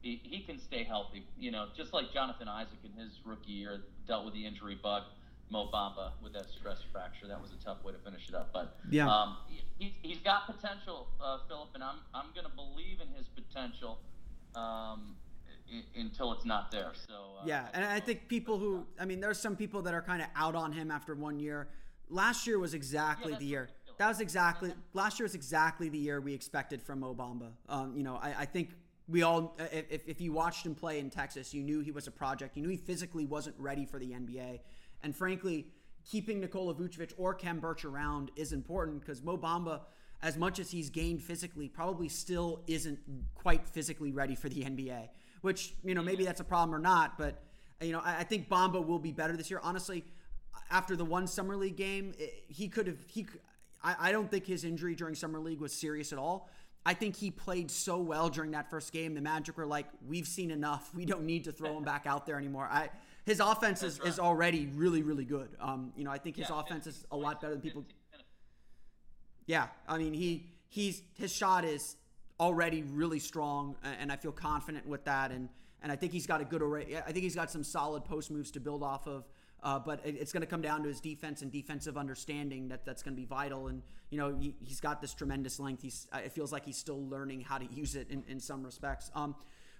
[0.00, 1.26] he, he can stay healthy.
[1.38, 5.02] You know, just like Jonathan Isaac in his rookie year dealt with the injury bug.
[5.50, 7.28] Mo Bamba with that stress fracture.
[7.28, 8.54] That was a tough way to finish it up.
[8.54, 9.06] But Yeah.
[9.06, 9.36] um,
[9.78, 13.98] he, he's got potential, uh, Philip, and I'm I'm going to believe in his potential
[14.54, 15.16] um,
[15.94, 16.92] until it's not there.
[17.06, 20.00] So uh, Yeah, and I think people who, I mean, there's some people that are
[20.00, 21.68] kind of out on him after one year.
[22.08, 23.68] Last year was exactly Yeah, the year.
[23.98, 27.50] That was exactly last year was exactly the year we expected from Mo Bamba.
[27.68, 28.70] Um, you know, I, I think
[29.08, 32.10] we all, if, if you watched him play in Texas, you knew he was a
[32.10, 32.56] project.
[32.56, 34.60] You knew he physically wasn't ready for the NBA,
[35.02, 35.66] and frankly,
[36.08, 39.80] keeping Nikola Vucevic or Khem Birch around is important because Mo Bamba,
[40.22, 42.98] as much as he's gained physically, probably still isn't
[43.34, 45.08] quite physically ready for the NBA.
[45.42, 47.42] Which you know maybe that's a problem or not, but
[47.80, 49.60] you know I, I think Bamba will be better this year.
[49.62, 50.04] Honestly,
[50.70, 53.26] after the one summer league game, it- he could have he.
[53.82, 56.48] I, I don't think his injury during summer league was serious at all.
[56.84, 59.14] I think he played so well during that first game.
[59.14, 60.92] The Magic were like, "We've seen enough.
[60.94, 62.90] We don't need to throw him back out there anymore." I
[63.24, 65.50] his offense is, is already really really good.
[65.60, 67.84] Um, you know, I think his Yeah, offense is a lot better than people.
[69.46, 71.96] Yeah, I mean he he's his shot is
[72.40, 75.30] already really strong, and I feel confident with that.
[75.30, 75.48] And
[75.82, 76.96] and I think he's got a good array.
[77.06, 79.24] I think he's got some solid post moves to build off of.
[79.62, 82.84] Uh, but it- it's going to come down to his defense and defensive understanding that
[82.84, 83.68] that's going to be vital.
[83.68, 85.82] And you know he, he's got this tremendous length.
[85.82, 89.10] He's it feels like he's still learning how to use it in, in some respects.
[89.14, 89.34] Um,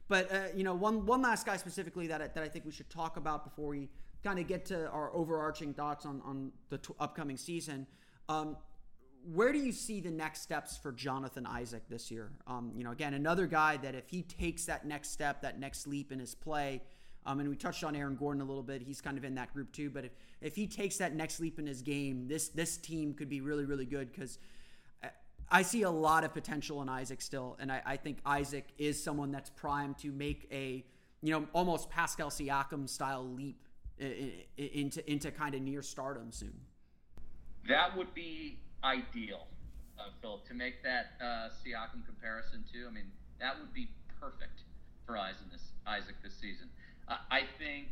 [0.09, 2.73] but uh, you know one one last guy specifically that I, that I think we
[2.73, 3.89] should talk about before we
[4.25, 7.87] kind of get to our overarching thoughts on on the t- upcoming season.
[8.29, 8.57] Um,
[9.25, 12.33] where do you see the next steps for Jonathan Isaac this year?
[12.47, 15.87] Um, you know, again, another guy that if he takes that next step, that next
[15.87, 16.83] leap in his play,
[17.27, 19.53] um, and we touched on Aaron Gordon a little bit, he's kind of in that
[19.53, 19.91] group too.
[19.91, 23.29] But if, if he takes that next leap in his game, this this team could
[23.29, 24.39] be really really good because
[25.53, 29.03] I see a lot of potential in Isaac still, and I, I think Isaac is
[29.03, 30.83] someone that's primed to make a
[31.21, 33.69] you know almost Pascal Siakam style leap
[34.57, 36.55] into into kind of near stardom soon.
[37.69, 39.47] That would be ideal,
[39.99, 42.87] uh, Philip, to make that uh, Siakam comparison too.
[42.89, 44.63] I mean, that would be perfect
[45.07, 46.69] for Isaac this, Isaac this season.
[47.09, 47.89] Uh, I think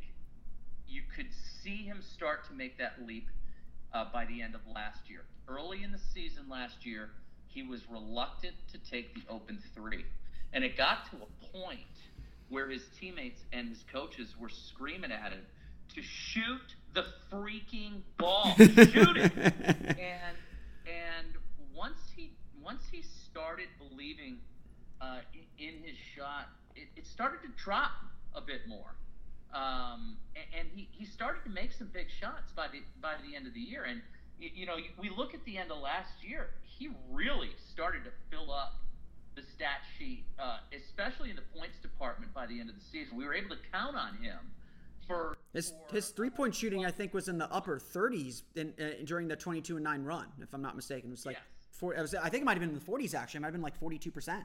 [0.88, 1.28] you could
[1.62, 3.28] see him start to make that leap
[3.92, 5.20] uh, by the end of last year.
[5.48, 7.10] Early in the season last year,
[7.46, 10.04] he was reluctant to take the open three.
[10.52, 11.80] And it got to a point
[12.48, 15.42] where his teammates and his coaches were screaming at him
[15.94, 18.54] to shoot the freaking ball.
[18.58, 19.32] shoot it.
[19.36, 20.36] And
[20.86, 21.34] and
[21.74, 24.38] once he once he started believing
[25.00, 25.18] uh,
[25.58, 27.92] in, in his shot, it, it started to drop
[28.34, 28.94] a bit more.
[29.52, 30.16] Um,
[30.58, 33.54] and, he, he started to make some big shots by the by the end of
[33.54, 33.84] the year.
[33.84, 34.00] And
[34.38, 38.10] you, you know, we look at the end of last year, he really started to
[38.30, 38.74] fill up
[39.34, 43.16] the stat sheet, uh, especially in the points department by the end of the season.
[43.16, 44.38] We were able to count on him
[45.08, 48.72] for His for- his three point shooting, I think, was in the upper 30s in,
[48.80, 51.10] uh, during the 22 and nine run, if I'm not mistaken.
[51.10, 51.44] It was like Yes.
[51.72, 51.94] four.
[51.94, 53.38] Was, I think it might have been in the 40s actually.
[53.38, 54.44] It might have been like 42 percent.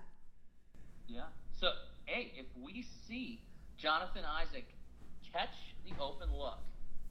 [1.08, 1.26] Yeah.
[1.60, 1.74] So,
[2.06, 3.40] hey, if we see
[3.78, 4.66] Jonathan Isaac
[5.32, 6.60] catch the open look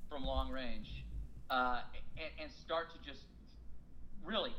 [0.08, 1.04] from long range
[1.50, 1.80] uh,
[2.16, 3.24] and, and start to just
[4.24, 4.52] really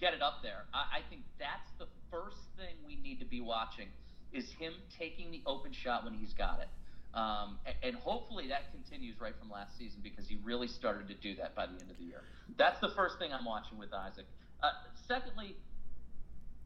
[0.00, 3.40] get it up there, I, I think that's the first thing we need to be
[3.40, 3.88] watching
[4.32, 6.68] is him taking the open shot when he's got it.
[7.14, 11.36] Um, and hopefully that continues right from last season because he really started to do
[11.36, 12.22] that by the end of the year.
[12.56, 14.24] That's the first thing I'm watching with Isaac.
[14.62, 14.70] Uh,
[15.06, 15.54] secondly,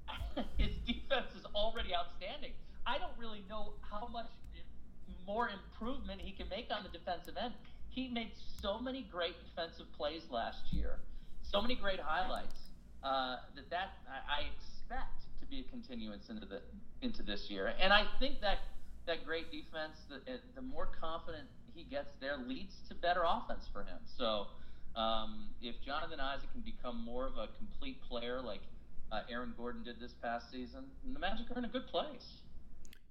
[0.56, 2.52] his defense is already outstanding.
[2.86, 4.30] I don't really know how much
[5.26, 7.54] more improvement he can make on the defensive end.
[7.88, 10.98] He made so many great defensive plays last year,
[11.42, 12.56] so many great highlights
[13.02, 16.60] uh, that that I, I expect to be a continuance into the
[17.02, 17.72] into this year.
[17.80, 18.58] And I think that
[19.06, 23.64] that great defense, the, uh, the more confident he gets there, leads to better offense
[23.72, 23.98] for him.
[24.18, 24.46] So
[24.96, 28.62] um, if Jonathan Isaac can become more of a complete player like
[29.12, 32.42] uh, Aaron Gordon did this past season, the Magic are in a good place.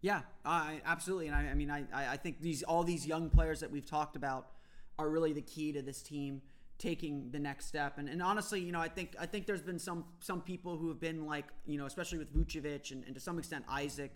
[0.01, 1.27] Yeah, I absolutely.
[1.27, 4.15] And I, I mean, I, I think these all these young players that we've talked
[4.15, 4.47] about
[4.99, 6.41] are really the key to this team
[6.77, 7.97] taking the next step.
[7.97, 10.89] And, and honestly, you know, I think I think there's been some some people who
[10.89, 14.11] have been like, you know, especially with Vucevic and, and to some extent Isaac,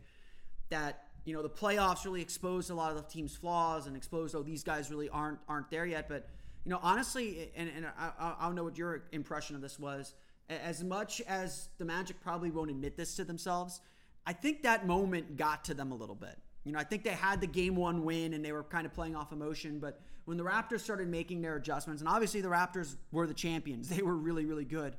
[0.69, 4.35] that you know the playoffs really exposed a lot of the team's flaws and exposed
[4.35, 6.07] oh these guys really aren't aren't there yet.
[6.09, 6.27] But
[6.65, 10.13] you know, honestly, and and I I don't know what your impression of this was.
[10.49, 13.81] As much as the Magic probably won't admit this to themselves,
[14.29, 16.37] I think that moment got to them a little bit.
[16.63, 18.93] You know, I think they had the game one win and they were kind of
[18.93, 19.79] playing off emotion.
[19.79, 23.89] But when the Raptors started making their adjustments, and obviously the Raptors were the champions,
[23.95, 24.97] they were really, really good.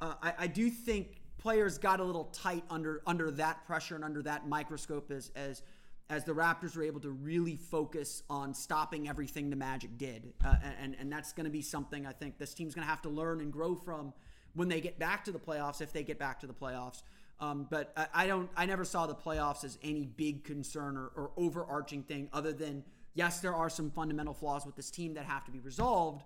[0.00, 4.04] Uh, I, I do think players got a little tight under under that pressure and
[4.04, 5.62] under that microscope as as
[6.08, 10.34] as the Raptors were able to really focus on stopping everything the Magic did.
[10.44, 13.02] Uh, and, and that's going to be something I think this team's going to have
[13.02, 14.12] to learn and grow from
[14.54, 17.02] when they get back to the playoffs, if they get back to the playoffs.
[17.40, 21.10] Um, but I, I, don't, I never saw the playoffs as any big concern or,
[21.14, 25.24] or overarching thing other than, yes, there are some fundamental flaws with this team that
[25.24, 26.24] have to be resolved.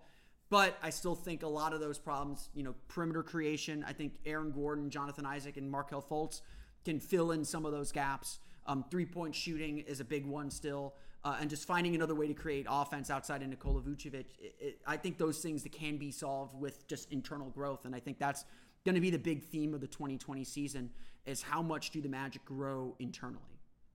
[0.49, 4.13] But I still think a lot of those problems, you know, perimeter creation, I think
[4.27, 6.43] Aaron Gordon, Jonathan Isaac, and Markelle Fultz
[6.85, 8.39] can fill in some of those gaps.
[8.67, 10.95] Um, three point shooting is a big one still.
[11.25, 14.27] Uh, and just finding another way to create offense outside of Nikola Vucevic.
[14.41, 17.85] It, it, I think those things that can be solved with just internal growth.
[17.85, 18.45] And I think that's
[18.85, 20.91] going to be the big theme of the 2020 season
[21.25, 23.39] is how much do the Magic grow internally?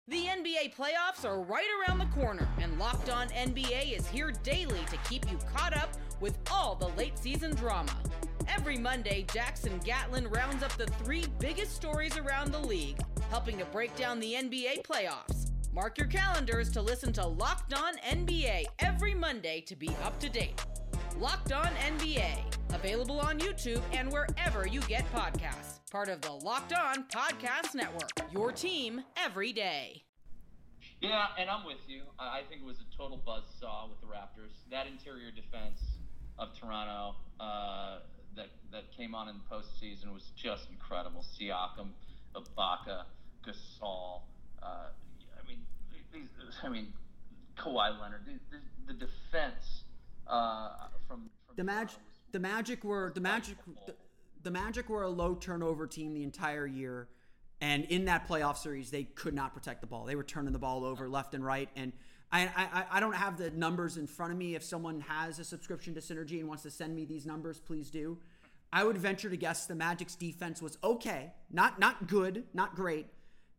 [0.07, 4.79] The NBA playoffs are right around the corner, and Locked On NBA is here daily
[4.89, 5.89] to keep you caught up
[6.21, 7.91] with all the late season drama.
[8.47, 12.97] Every Monday, Jackson Gatlin rounds up the three biggest stories around the league,
[13.29, 15.51] helping to break down the NBA playoffs.
[15.73, 20.29] Mark your calendars to listen to Locked On NBA every Monday to be up to
[20.29, 20.65] date.
[21.19, 22.37] Locked On NBA,
[22.75, 25.79] available on YouTube and wherever you get podcasts.
[25.89, 30.03] Part of the Locked On Podcast Network, your team every day.
[31.01, 32.03] Yeah, and I'm with you.
[32.19, 34.53] I think it was a total buzz saw with the Raptors.
[34.69, 35.81] That interior defense
[36.37, 37.97] of Toronto uh,
[38.35, 41.25] that that came on in the postseason was just incredible.
[41.39, 41.87] Siakam,
[42.35, 43.05] Ibaka,
[43.43, 44.21] Gasol.
[44.61, 44.65] Uh,
[45.33, 46.29] I mean,
[46.63, 46.93] I mean,
[47.57, 48.21] Kawhi Leonard.
[48.27, 49.81] The, the, the defense
[50.29, 50.69] uh,
[51.07, 51.99] from, from the Magic.
[52.31, 53.57] The Magic were the Magic.
[53.85, 53.95] The,
[54.43, 57.07] the Magic were a low turnover team the entire year.
[57.59, 60.05] And in that playoff series, they could not protect the ball.
[60.05, 61.69] They were turning the ball over left and right.
[61.75, 61.91] And
[62.31, 64.53] I, I, I don't have the numbers in front of me.
[64.53, 67.89] If someone has a subscription to Synergy and wants to send me these numbers, please
[67.89, 68.19] do.
[68.71, 73.07] I would venture to guess the Magic's defense was okay, not not good, not great,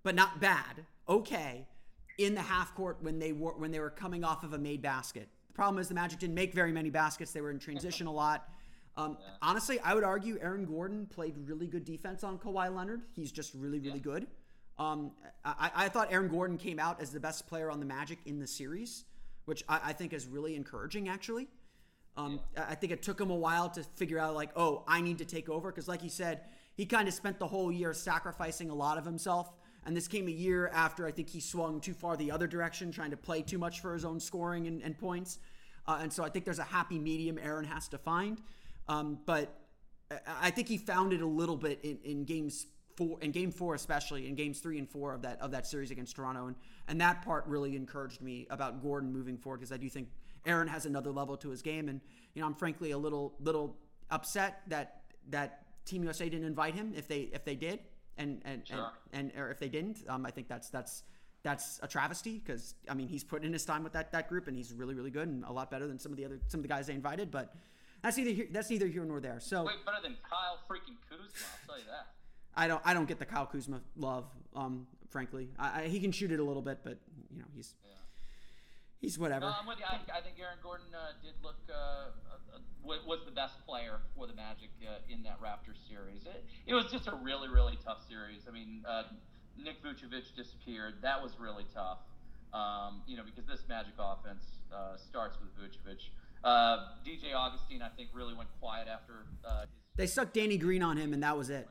[0.03, 1.67] but not bad, okay,
[2.19, 4.83] in the half court when they were when they were coming off of a made
[4.83, 5.29] basket.
[5.59, 7.33] Problem is the Magic didn't make very many baskets.
[7.33, 8.49] They were in transition a lot.
[8.97, 9.27] Um, yeah.
[9.43, 13.03] Honestly, I would argue Aaron Gordon played really good defense on Kawhi Leonard.
[13.17, 14.05] He's just really, really yeah.
[14.05, 14.27] good.
[14.79, 15.11] Um,
[15.45, 18.39] I, I, thought Aaron Gordon came out as the best player on the Magic in
[18.39, 19.05] the series,
[19.47, 21.49] which I, I think is really encouraging, actually.
[22.17, 22.67] Um, yeah.
[22.69, 25.25] I think it took him a while to figure out, like, oh, I need to
[25.25, 25.73] take over.
[25.73, 26.43] Because, like you said,
[26.77, 29.51] he kind of spent the whole year sacrificing a lot of himself.
[29.89, 32.93] And this came a year after I think he swung too far the other direction,
[32.93, 35.39] trying to play too much for his own scoring and, and points.
[35.87, 38.39] Uh, and so I think there's a happy medium Aaron has to find.
[38.87, 39.49] Um, but
[40.43, 43.75] I think he found it a little bit in, in games four, in game four
[43.75, 47.01] especially, in games three and four of that of that series against Toronto, and and
[47.01, 50.11] that part really encouraged me about Gordon moving forward because I do think
[50.45, 52.03] Aaron has another level to his game, and
[52.35, 53.79] you know I'm frankly a little little
[54.11, 57.81] upset that that Team USA didn't invite him if they if they did,
[58.19, 58.91] and and sure.
[59.13, 61.05] and, and or if they didn't, um, I think that's that's
[61.43, 64.49] that's a travesty because I mean he's put in his time with that that group
[64.49, 66.59] and he's really really good and a lot better than some of the other some
[66.59, 67.55] of the guys they invited, but
[68.03, 69.41] that's neither here, that's neither here nor there.
[69.41, 71.27] So wait, better than Kyle freaking Kuzma.
[71.27, 72.07] I'll tell you that.
[72.55, 74.27] I don't I don't get the Kyle Kuzma love.
[74.55, 76.99] Um, frankly, I, I, he can shoot it a little bit, but
[77.31, 77.93] you know he's yeah.
[79.01, 79.47] He's whatever.
[79.47, 79.87] No, I'm with you.
[79.87, 82.11] I, I think Aaron Gordon uh, did look uh,
[82.51, 86.27] uh, was the best player for the Magic uh, in that Raptors series.
[86.27, 88.43] It, it was just a really really tough series.
[88.49, 89.05] I mean, uh,
[89.57, 90.95] Nick Vucevic disappeared.
[91.03, 91.99] That was really tough.
[92.53, 94.43] Um, you know, because this Magic offense
[94.75, 96.01] uh, starts with Vucevic.
[96.43, 99.27] Uh, DJ Augustin, I think, really went quiet after.
[99.45, 101.69] Uh, they sucked Danny Green on him, and that was it.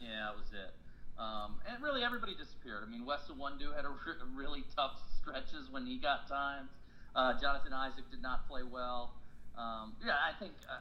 [0.00, 0.74] yeah, that was it.
[1.20, 2.80] Um, and really, everybody disappeared.
[2.80, 6.72] I mean, Wes Iwundu had a re- really tough stretches when he got times.
[7.14, 9.12] Uh, Jonathan Isaac did not play well.
[9.58, 10.80] Um, yeah, I think uh,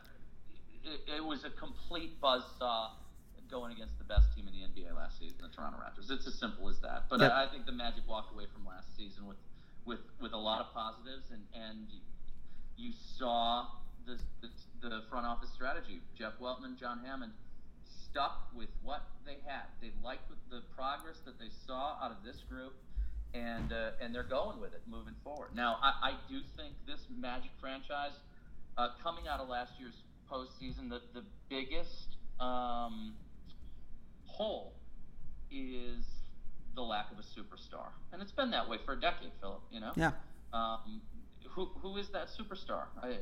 [0.87, 2.91] it, it, was a complete buzz saw
[3.51, 6.07] going against the best team in the NBA last season, the Toronto Raptors.
[6.07, 7.09] It's as simple as that.
[7.09, 7.33] But yep.
[7.33, 9.41] I, I, think the Magic walked away from last season with
[9.85, 11.87] with with a lot of positives, and and
[12.77, 13.67] you saw
[14.05, 14.49] the, the,
[14.87, 15.99] the front office strategy.
[16.17, 17.33] Jeff Weltman, John Hammond
[18.11, 19.65] stuck with what they had.
[19.81, 22.73] They liked the progress that they saw out of this group,
[23.33, 25.49] and uh, and they're going with it moving forward.
[25.55, 28.17] Now, I, I do think this Magic franchise,
[28.77, 29.95] uh, coming out of last year's
[30.31, 33.15] postseason, the the biggest um,
[34.25, 34.73] hole
[35.51, 36.05] is
[36.75, 39.61] the lack of a superstar, and it's been that way for a decade, Philip.
[39.71, 39.91] You know.
[39.95, 40.11] Yeah.
[40.53, 41.01] Um,
[41.51, 42.85] who who is that superstar?
[43.01, 43.17] I,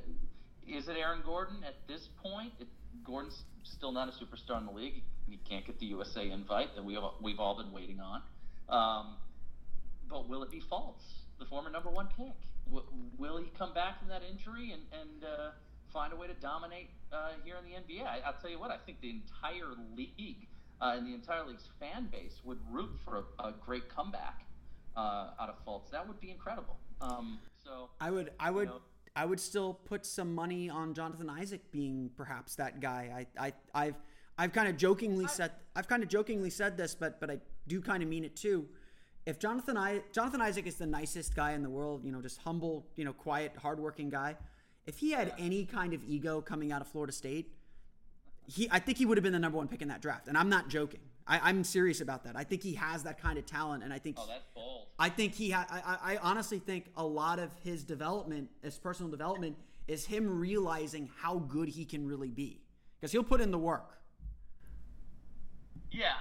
[0.68, 2.54] is it Aaron Gordon at this point?
[2.60, 2.68] It,
[3.04, 5.04] Gordon's still not a superstar in the league.
[5.30, 8.22] He can't get the USA invite that we have, we've all been waiting on.
[8.70, 9.16] Um,
[10.10, 11.04] but will it be Fultz,
[11.40, 12.34] the former number one pick?
[12.68, 12.86] W-
[13.18, 15.52] will he come back from that injury and, and uh,
[15.92, 18.06] find a way to dominate uh, here in the NBA?
[18.06, 20.48] I, will tell you what, I think the entire league
[20.82, 24.46] uh, and the entire league's fan base would root for a, a great comeback
[24.96, 25.92] uh, out of Fultz.
[25.92, 26.78] That would be incredible.
[27.02, 28.82] Um, so I would I would know-
[29.18, 33.26] I would still put some money on Jonathan Isaac being perhaps that guy.
[33.40, 33.96] I, I I've
[34.38, 37.82] I've kind of jokingly said I've kind of jokingly said this, but but I do
[37.82, 38.68] kind of mean it too.
[39.26, 42.38] If Jonathan I Jonathan Isaac is the nicest guy in the world, you know, just
[42.38, 44.38] humble, you know, quiet, hardworking guy.
[44.86, 47.52] If he had any kind of ego coming out of Florida State,
[48.46, 50.28] he I think he would have been the number one pick in that draft.
[50.28, 51.02] And I'm not joking.
[51.28, 52.36] I, I'm serious about that.
[52.36, 54.88] I think he has that kind of talent, and I think oh, that's bold.
[54.98, 59.12] I think he ha- I, I honestly think a lot of his development, his personal
[59.12, 59.58] development,
[59.88, 62.62] is him realizing how good he can really be.
[63.00, 64.00] Because he'll put in the work.
[65.92, 66.14] Yeah,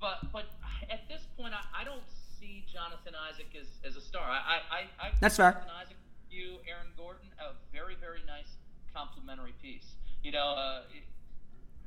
[0.00, 0.46] but but
[0.90, 2.02] at this point, I, I don't
[2.40, 4.22] see Jonathan Isaac as, as a star.
[4.22, 5.52] I I, I That's fair.
[5.52, 5.96] Jonathan Isaac,
[6.30, 8.56] you, Aaron Gordon, a very very nice
[8.94, 9.94] complementary piece.
[10.22, 10.82] You know, uh,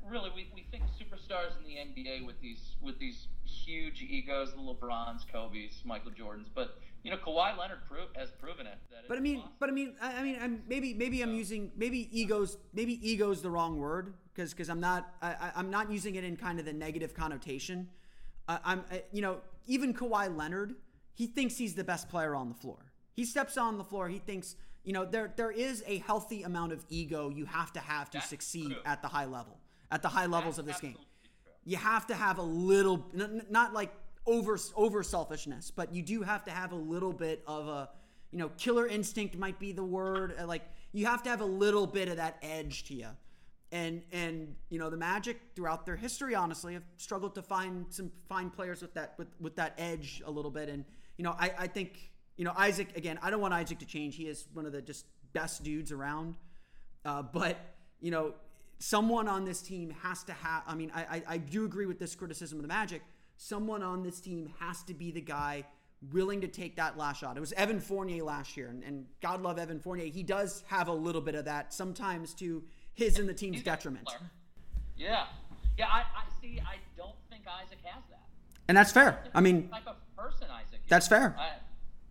[0.08, 4.58] really, we, we think superstars in the NBA with these with these huge egos, the
[4.58, 8.78] LeBrons, Kobe's, Michael Jordans, but you know, Kawhi Leonard pro- has proven it.
[8.90, 9.52] That But I mean, possible.
[9.58, 13.42] but I mean, I, I mean, I'm, maybe maybe I'm using maybe egos maybe egos
[13.42, 16.58] the wrong word because because I'm not I, I- I'm not using it in kind
[16.58, 17.88] of the negative connotation.
[18.48, 20.74] Uh, I'm I, you know even Kawhi Leonard
[21.14, 22.78] he thinks he's the best player on the floor.
[23.14, 24.08] He steps on the floor.
[24.08, 27.80] He thinks you know there there is a healthy amount of ego you have to
[27.80, 28.76] have to That's succeed true.
[28.84, 29.58] at the high level
[29.92, 30.96] at the high levels of this game.
[31.64, 33.06] You have to have a little
[33.48, 33.92] not like
[34.26, 37.88] over over selfishness but you do have to have a little bit of a
[38.30, 40.62] you know killer instinct might be the word uh, like
[40.92, 43.08] you have to have a little bit of that edge to you
[43.72, 48.12] and and you know the magic throughout their history honestly have struggled to find some
[48.28, 50.68] find players with that with, with that edge a little bit.
[50.68, 50.84] And
[51.16, 54.14] you know I, I think you know isaac again i don't want isaac to change.
[54.14, 56.36] He is one of the just best dudes around.
[57.04, 57.58] Uh, but
[58.00, 58.34] you know,
[58.82, 60.62] someone on this team has to have.
[60.66, 63.02] I mean, I, I I do agree with this criticism of the Magic.
[63.36, 65.64] Someone on this team has to be the guy
[66.12, 67.36] willing to take that last shot.
[67.36, 70.06] It was Evan Fournier last year, and, and God love Evan Fournier.
[70.06, 72.62] He does have a little bit of that sometimes to
[72.94, 74.08] his and the team's He's detriment.
[74.96, 75.26] Yeah,
[75.78, 75.86] yeah.
[75.86, 76.60] I, I see.
[76.60, 78.20] I don't think Isaac has that.
[78.68, 79.22] and that's fair.
[79.34, 80.80] I mean, type of person Isaac.
[80.82, 80.88] is.
[80.88, 81.36] That's fair.
[81.38, 81.50] I,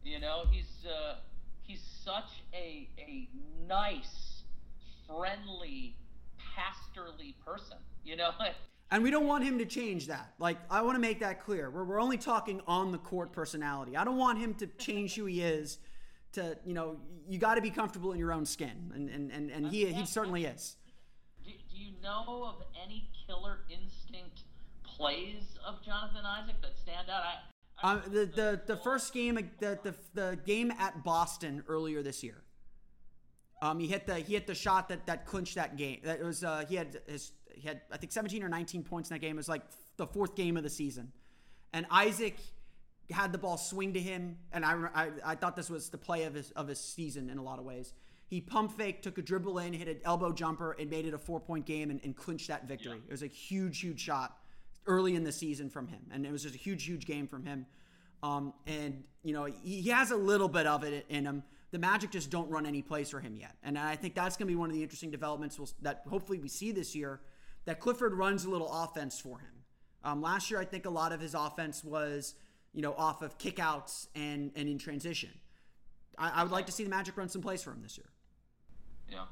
[0.03, 1.15] you know, he's uh,
[1.63, 3.27] he's such a a
[3.67, 4.43] nice,
[5.07, 5.95] friendly,
[7.45, 7.77] person.
[8.03, 8.31] You know,
[8.91, 10.33] And we don't want him to change that.
[10.37, 11.69] Like, I want to make that clear.
[11.69, 13.95] We're, we're only talking on the court personality.
[13.95, 15.79] I don't want him to change who he is.
[16.33, 16.97] To you know,
[17.27, 20.05] you got to be comfortable in your own skin, and and and, and he he
[20.05, 20.77] certainly is.
[21.43, 24.43] do, do you know of any killer instinct
[24.83, 27.23] plays of Jonathan Isaac that stand out?
[27.23, 27.35] I,
[27.83, 32.23] I Um, the the the first game, the the the game at Boston earlier this
[32.23, 32.43] year.
[33.61, 35.99] Um, he hit the he hit the shot that that clinched that game.
[36.03, 39.15] That was uh, he had his he had I think 17 or 19 points in
[39.15, 39.35] that game.
[39.35, 39.63] It was like
[39.97, 41.11] the fourth game of the season,
[41.73, 42.37] and Isaac
[43.11, 46.23] had the ball swing to him, and I, I I thought this was the play
[46.23, 47.93] of his of his season in a lot of ways.
[48.31, 51.17] He pump fake, took a dribble in, hit an elbow jumper, and made it a
[51.17, 53.01] four point game and, and clinched that victory.
[53.05, 54.37] It was a huge, huge shot
[54.87, 57.45] early in the season from him, and it was just a huge, huge game from
[57.45, 57.65] him.
[58.23, 61.43] Um, and you know he, he has a little bit of it in him.
[61.71, 64.47] The Magic just don't run any plays for him yet, and I think that's going
[64.47, 67.21] to be one of the interesting developments we'll, that hopefully we see this year.
[67.65, 69.51] That Clifford runs a little offense for him.
[70.03, 72.35] Um, last year, I think a lot of his offense was
[72.73, 75.29] you know off of kickouts and and in transition.
[76.17, 78.09] I, I would like to see the Magic run some plays for him this year.
[79.09, 79.25] yeah,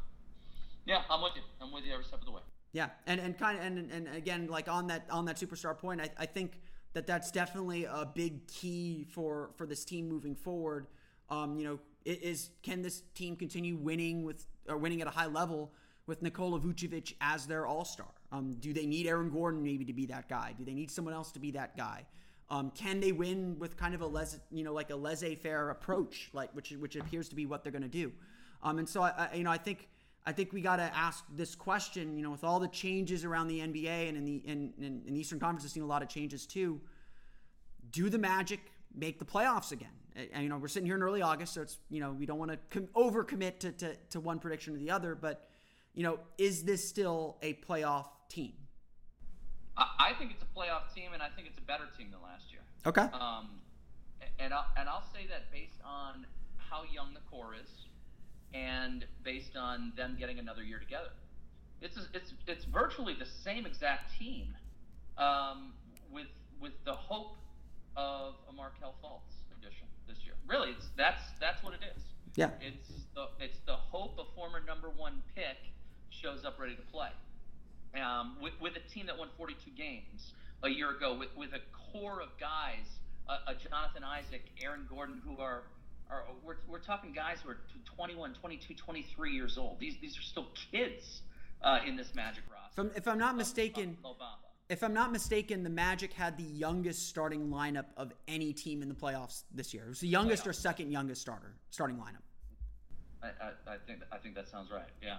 [0.86, 1.02] yeah.
[1.10, 1.42] I'm with you.
[1.60, 2.42] I'm with you every step of the way.
[2.72, 6.02] Yeah, and and kind of and and again, like on that on that superstar point,
[6.02, 6.62] I, I think
[6.94, 10.88] that that's definitely a big key for for this team moving forward.
[11.30, 11.80] Um, you know,
[12.10, 15.72] is can this team continue winning with or winning at a high level
[16.08, 18.08] with Nikola Vucevic as their all star?
[18.32, 20.54] Um, do they need Aaron Gordon maybe to be that guy?
[20.58, 22.06] Do they need someone else to be that guy?
[22.50, 26.30] Um, can they win with kind of a les, you know, like a laissez-faire approach,
[26.34, 28.12] like which which appears to be what they're going to do?
[28.64, 29.88] Um, and so I, I, you know, I think
[30.26, 32.18] I think we got to ask this question.
[32.18, 35.14] You know, with all the changes around the NBA and in the in, in, in
[35.14, 36.82] the Eastern Conference, has seen a lot of changes too.
[37.92, 38.60] Do the Magic
[38.96, 39.99] make the playoffs again?
[40.16, 42.40] And, you know, we're sitting here in early August, so it's you know we don't
[42.40, 45.48] want to com- overcommit to, to to one prediction or the other, but
[45.94, 48.54] you know, is this still a playoff team?
[49.78, 52.52] I, think it's a playoff team, and I think it's a better team than last
[52.52, 52.62] year.
[52.86, 53.08] Okay.
[53.14, 53.62] Um,
[54.38, 56.26] and I'll, and I'll say that based on
[56.58, 57.70] how young the core is,
[58.54, 61.12] and based on them getting another year together,
[61.82, 64.56] it's it's it's virtually the same exact team,
[65.18, 65.74] um,
[66.12, 66.28] with
[66.60, 67.38] with the hope
[67.96, 69.39] of a Markelle Fultz
[70.10, 70.34] this year.
[70.48, 72.02] Really, it's that's that's what it is.
[72.36, 72.50] Yeah.
[72.60, 75.58] It's the it's the hope a former number one pick
[76.10, 77.10] shows up ready to play.
[77.96, 81.62] Um, with, with a team that won 42 games a year ago, with, with a
[81.92, 82.86] core of guys
[83.28, 85.64] a, a Jonathan Isaac, Aaron Gordon, who are
[86.10, 87.58] are we're, we're talking guys who are
[87.96, 89.80] 21, 22, 23 years old.
[89.80, 91.22] These these are still kids
[91.62, 92.72] uh, in this Magic roster.
[92.72, 94.49] If I'm, if I'm not mistaken, Mo Bamba.
[94.70, 98.88] If I'm not mistaken, the Magic had the youngest starting lineup of any team in
[98.88, 99.86] the playoffs this year.
[99.86, 102.22] It was the youngest or second youngest starter starting lineup.
[103.22, 104.88] I, I, I think I think that sounds right.
[105.02, 105.18] Yeah,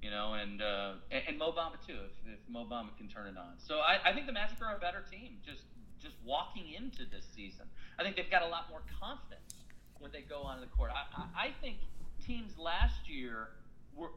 [0.00, 1.98] you know, and uh, and, and Mo Bamba too.
[2.06, 4.76] If, if Mo Bamba can turn it on, so I, I think the Magic are
[4.76, 5.38] a better team.
[5.44, 5.64] Just
[6.00, 7.66] just walking into this season,
[7.98, 9.54] I think they've got a lot more confidence
[9.98, 10.92] when they go onto the court.
[10.94, 11.78] I, I, I think
[12.24, 13.48] teams last year
[13.94, 14.12] were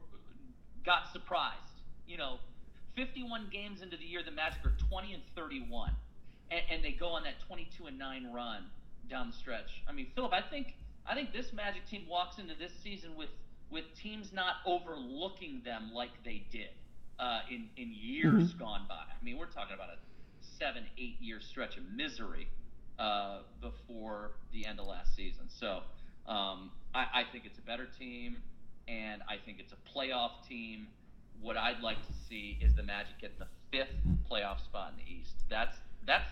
[0.86, 1.82] got surprised.
[2.06, 2.38] You know,
[2.96, 5.90] 51 games into the year, the Magic are 20 and 31,
[6.50, 8.64] and, and they go on that 22 and 9 run
[9.08, 9.82] down the stretch.
[9.88, 10.74] I mean, Philip, I think
[11.06, 13.30] I think this Magic team walks into this season with
[13.70, 16.70] with teams not overlooking them like they did
[17.18, 18.94] uh, in in years gone by.
[18.94, 19.98] I mean, we're talking about a
[20.40, 22.48] seven, eight year stretch of misery
[22.98, 25.44] uh, before the end of last season.
[25.48, 25.80] So
[26.26, 28.36] um, I, I think it's a better team,
[28.88, 30.88] and I think it's a playoff team.
[31.42, 33.96] What I'd like to see is the Magic get the fifth
[34.30, 35.34] playoff spot in the East.
[35.50, 35.76] That's
[36.06, 36.30] that's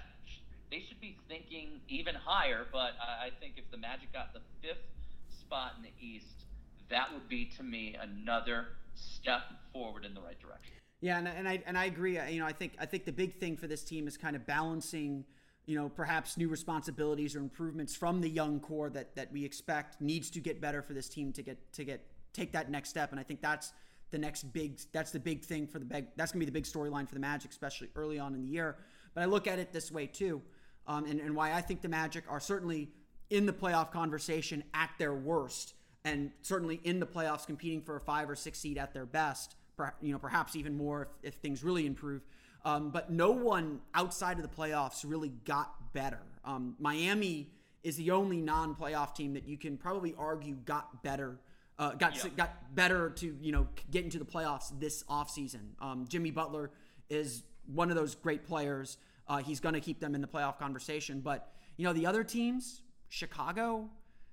[0.71, 2.67] they should be thinking even higher.
[2.71, 4.87] But I, think if the Magic got the fifth
[5.29, 6.45] spot in the East,
[6.91, 9.43] that would be to me another step
[9.73, 10.75] forward in the right direction.
[11.01, 12.21] Yeah, and, and I and I agree.
[12.31, 14.47] You know, I think I think the big thing for this team is kind of
[14.47, 15.25] balancing,
[15.67, 20.01] you know, perhaps new responsibilities or improvements from the young core that that we expect
[20.01, 23.11] needs to get better for this team to get to get take that next step.
[23.11, 23.73] And I think that's
[24.11, 26.65] the next big that's the big thing for the big that's gonna be the big
[26.65, 28.77] storyline for the Magic, especially early on in the year.
[29.15, 30.43] But I look at it this way too,
[30.87, 32.91] um, and and why I think the Magic are certainly
[33.31, 38.01] in the playoff conversation at their worst, and certainly in the playoffs competing for a
[38.01, 41.35] five or six seed at their best per- you know, perhaps even more if, if
[41.41, 42.23] things really improve.
[42.65, 46.21] Um, but no one outside of the playoffs really got better.
[46.45, 47.49] Um, Miami
[47.83, 51.41] is the only non-playoff team that you can probably argue got better,
[51.81, 52.31] uh, got Yeah.
[52.37, 55.71] got better to you know get into the playoffs this offseason.
[55.81, 56.71] Um, Jimmy Butler
[57.09, 58.99] is one of those great players.
[59.27, 61.21] Uh, he's going to keep them in the playoff conversation.
[61.21, 63.89] But you know the other teams, Chicago,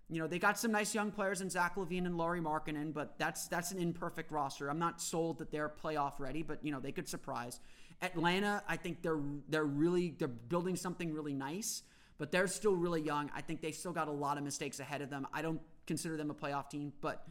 [0.10, 3.18] you know, they got some nice young players in Zach LaVine and Lauri Markkanen, but
[3.18, 4.70] that's that's an imperfect roster.
[4.70, 7.60] I'm not sold that they're playoff ready, but you know, they could surprise.
[8.02, 11.84] Atlanta, I think they're they're really they're building something really nice,
[12.18, 13.32] but they're still really young.
[13.34, 15.26] I think they still got a lot of mistakes ahead of them.
[15.34, 17.26] I don't consider them a playoff team, but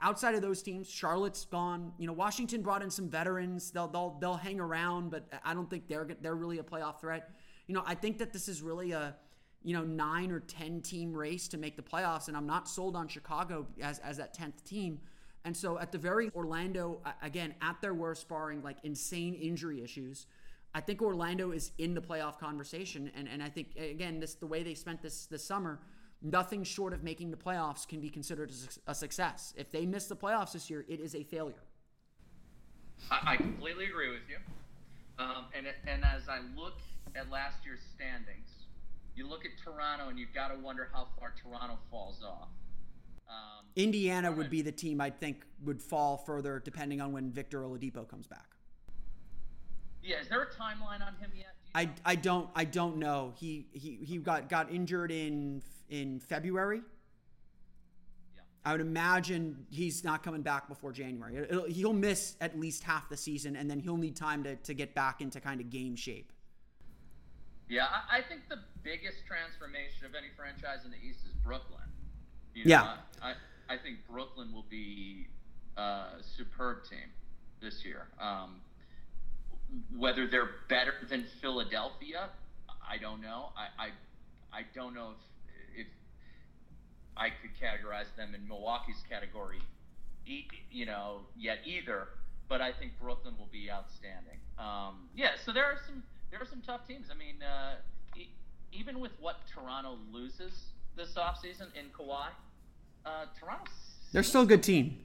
[0.00, 1.92] outside of those teams, Charlotte's gone.
[1.98, 3.70] You know, Washington brought in some veterans.
[3.70, 7.30] They'll they'll they'll hang around, but I don't think they're they're really a playoff threat.
[7.66, 9.14] You know, I think that this is really a
[9.62, 12.96] you know nine or ten team race to make the playoffs, and I'm not sold
[12.96, 15.00] on Chicago as as that tenth team.
[15.44, 20.26] And so at the very Orlando again at their worst, barring like insane injury issues.
[20.76, 24.46] I think Orlando is in the playoff conversation, and, and I think again this the
[24.46, 25.80] way they spent this this summer,
[26.22, 28.50] nothing short of making the playoffs can be considered
[28.86, 29.54] a, success.
[29.56, 31.62] If they miss the playoffs this year, it is a failure.
[33.10, 34.36] I, I completely agree with you.
[35.18, 36.78] Um, and and as I look
[37.14, 38.50] at last year's standings,
[39.14, 42.48] you look at Toronto and you've got to wonder how far Toronto falls off.
[43.28, 47.62] Um, Indiana would be the team I think would fall further depending on when Victor
[47.62, 48.46] Oladipo comes back.
[50.02, 51.54] yeah, is there a timeline on him yet?
[51.74, 51.90] I.
[52.04, 53.32] I don't I don't know.
[53.36, 56.82] He he he got got injured in in February.
[58.34, 58.42] Yeah.
[58.64, 61.36] I would imagine he's not coming back before January.
[61.36, 64.74] It'll- he'll miss at least half the season, and then he'll need time to, to
[64.74, 66.32] get back into kind of game shape.
[67.68, 71.80] Yeah, I, I think the biggest transformation of any franchise in the East is Brooklyn.
[72.54, 72.96] You Yeah.
[73.22, 73.34] I,
[73.68, 75.28] I think Brooklyn will be
[75.76, 77.08] a superb team
[77.60, 78.08] this year.
[78.20, 78.60] Um,
[79.96, 82.28] whether they're better than Philadelphia,
[82.88, 83.50] I don't know.
[83.56, 85.12] I, I, I don't know
[85.76, 85.86] if, if
[87.16, 89.60] I could categorize them in Milwaukee's category,
[90.26, 92.08] e- you know, yet either.
[92.48, 94.38] But I think Brooklyn will be outstanding.
[94.58, 97.06] Um, yeah, so there are some there are some tough teams.
[97.10, 97.76] I mean, uh,
[98.16, 98.28] e-
[98.72, 100.52] even with what Toronto loses
[100.96, 102.28] this offseason in Kawhi,
[103.06, 103.70] uh, Toronto
[104.12, 104.98] They're still a good team.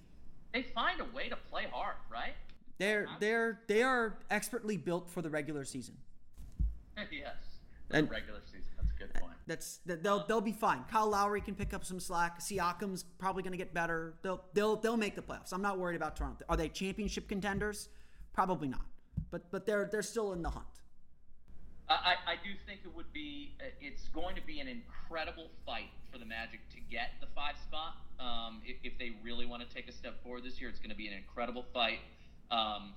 [0.53, 2.33] they find a way to play hard, right?
[2.79, 5.95] They're they're they are expertly built for the regular season.
[7.11, 7.35] yes.
[7.91, 8.63] And- the regular season.
[8.77, 9.33] That's a good point.
[9.45, 10.85] That's that they'll they'll be fine.
[10.89, 12.39] Kyle Lowry can pick up some slack.
[12.39, 14.13] Siakam's probably going to get better.
[14.21, 15.51] They'll they'll they'll make the playoffs.
[15.51, 16.45] I'm not worried about Toronto.
[16.47, 17.89] Are they championship contenders?
[18.33, 18.85] Probably not.
[19.31, 20.65] But but they're they're still in the hunt.
[21.89, 25.47] I, I I do think it would be uh, it's going to be an incredible
[25.65, 27.97] fight for the Magic to get the five spot.
[28.19, 30.91] Um, if, if they really want to take a step forward this year, it's going
[30.91, 31.99] to be an incredible fight.
[32.51, 32.93] Um,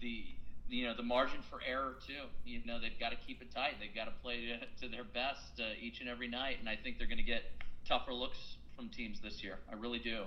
[0.00, 0.24] the
[0.68, 2.28] you know the margin for error too.
[2.44, 3.74] You know they've got to keep it tight.
[3.80, 6.98] They've got to play to, their best uh, each and every night, and I think
[6.98, 7.42] they're going to get
[7.86, 9.58] tougher looks from teams this year.
[9.70, 10.24] I really do.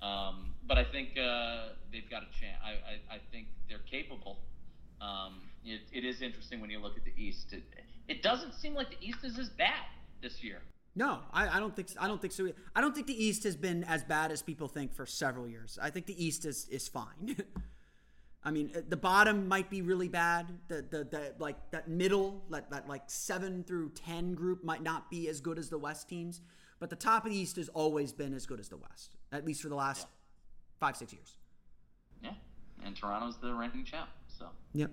[0.00, 2.58] Um, but I think uh, they've got a chance.
[2.62, 4.38] I, I, I think they're capable.
[5.00, 7.52] Um, it, it is interesting when you look at the East.
[7.52, 7.64] It,
[8.06, 9.86] it doesn't seem like the East is as bad
[10.22, 10.60] this year.
[10.94, 12.48] No, I, I don't think I don't think so.
[12.74, 15.78] I don't think the East has been as bad as people think for several years.
[15.80, 17.36] I think the East is is fine.
[18.44, 20.46] I mean, uh, the bottom might be really bad.
[20.68, 25.10] The the, the like that middle, that, that like seven through ten group might not
[25.10, 26.40] be as good as the West teams.
[26.80, 29.44] But the top of the East has always been as good as the West, at
[29.44, 30.86] least for the last yeah.
[30.86, 31.36] five six years.
[32.22, 32.34] Yeah,
[32.84, 34.08] and Toronto's the ranking champ.
[34.28, 34.46] So.
[34.74, 34.92] Yep.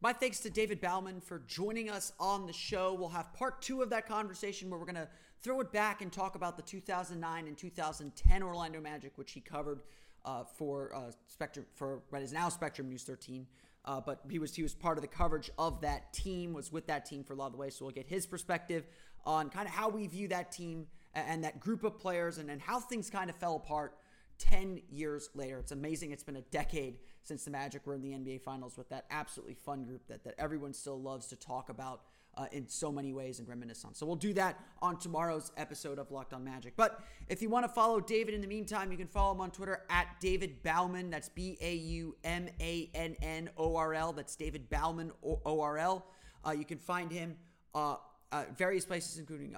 [0.00, 2.94] My thanks to David Baumann for joining us on the show.
[2.94, 5.08] We'll have part two of that conversation where we're going to
[5.42, 9.80] throw it back and talk about the 2009 and 2010 Orlando Magic, which he covered
[10.28, 13.46] uh, for uh, Spectrum for what is now Spectrum News 13.
[13.84, 16.86] Uh, but he was he was part of the coverage of that team, was with
[16.88, 17.70] that team for a lot of the way.
[17.70, 18.86] So we'll get his perspective
[19.24, 22.60] on kind of how we view that team and that group of players and, and
[22.60, 23.96] how things kind of fell apart
[24.38, 25.58] 10 years later.
[25.58, 26.12] It's amazing.
[26.12, 29.54] It's been a decade since the Magic were in the NBA Finals with that absolutely
[29.54, 32.02] fun group that, that everyone still loves to talk about
[32.38, 33.94] uh, in so many ways and reminisce on.
[33.94, 36.74] So we'll do that on tomorrow's episode of Locked On Magic.
[36.76, 39.50] But if you want to follow David in the meantime, you can follow him on
[39.50, 41.10] Twitter at David Baumann.
[41.10, 44.12] That's B A U M A N N O R L.
[44.12, 46.06] That's David Baumann O R L.
[46.46, 47.36] Uh, you can find him
[47.74, 47.96] uh,
[48.30, 49.56] uh various places, including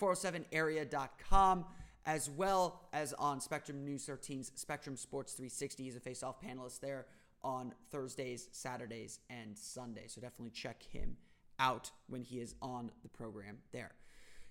[0.00, 1.62] 407area.com uh,
[2.06, 5.84] as well as on Spectrum News 13's Spectrum Sports 360.
[5.84, 7.06] He's a face-off panelist there
[7.42, 10.12] on Thursdays, Saturdays, and Sundays.
[10.12, 11.16] So definitely check him
[11.58, 13.92] out when he is on the program there.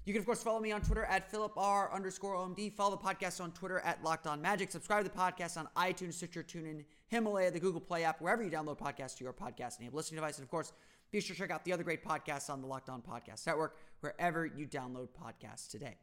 [0.06, 2.74] You can, of course, follow me on Twitter at PhilipR underscore OMD.
[2.74, 4.70] Follow the podcast on Twitter at Locked On Magic.
[4.70, 8.52] Subscribe to the podcast on iTunes, Stitcher, TuneIn, Himalaya, the Google Play app, wherever you
[8.52, 10.38] download podcasts to your podcast enabled listening device.
[10.38, 10.74] And, of course,
[11.12, 13.78] be sure to check out the other great podcasts on the Locked On Podcast Network,
[14.02, 15.96] wherever you download podcasts today.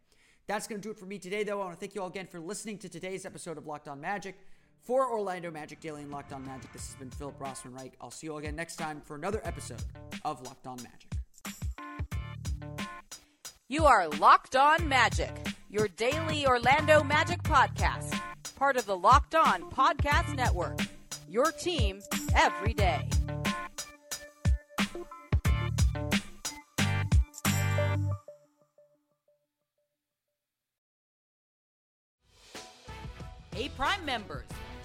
[0.47, 1.61] That's going to do it for me today, though.
[1.61, 4.01] I want to thank you all again for listening to today's episode of Locked On
[4.01, 4.35] Magic.
[4.83, 7.93] For Orlando Magic Daily and Locked On Magic, this has been Philip Rossman Reich.
[8.01, 9.83] I'll see you all again next time for another episode
[10.25, 11.13] of Locked On Magic.
[13.69, 15.31] You are Locked On Magic,
[15.69, 18.19] your daily Orlando Magic podcast,
[18.57, 20.81] part of the Locked On Podcast Network.
[21.29, 22.01] Your team
[22.35, 23.07] every day.
[33.55, 34.45] Hey, Prime members,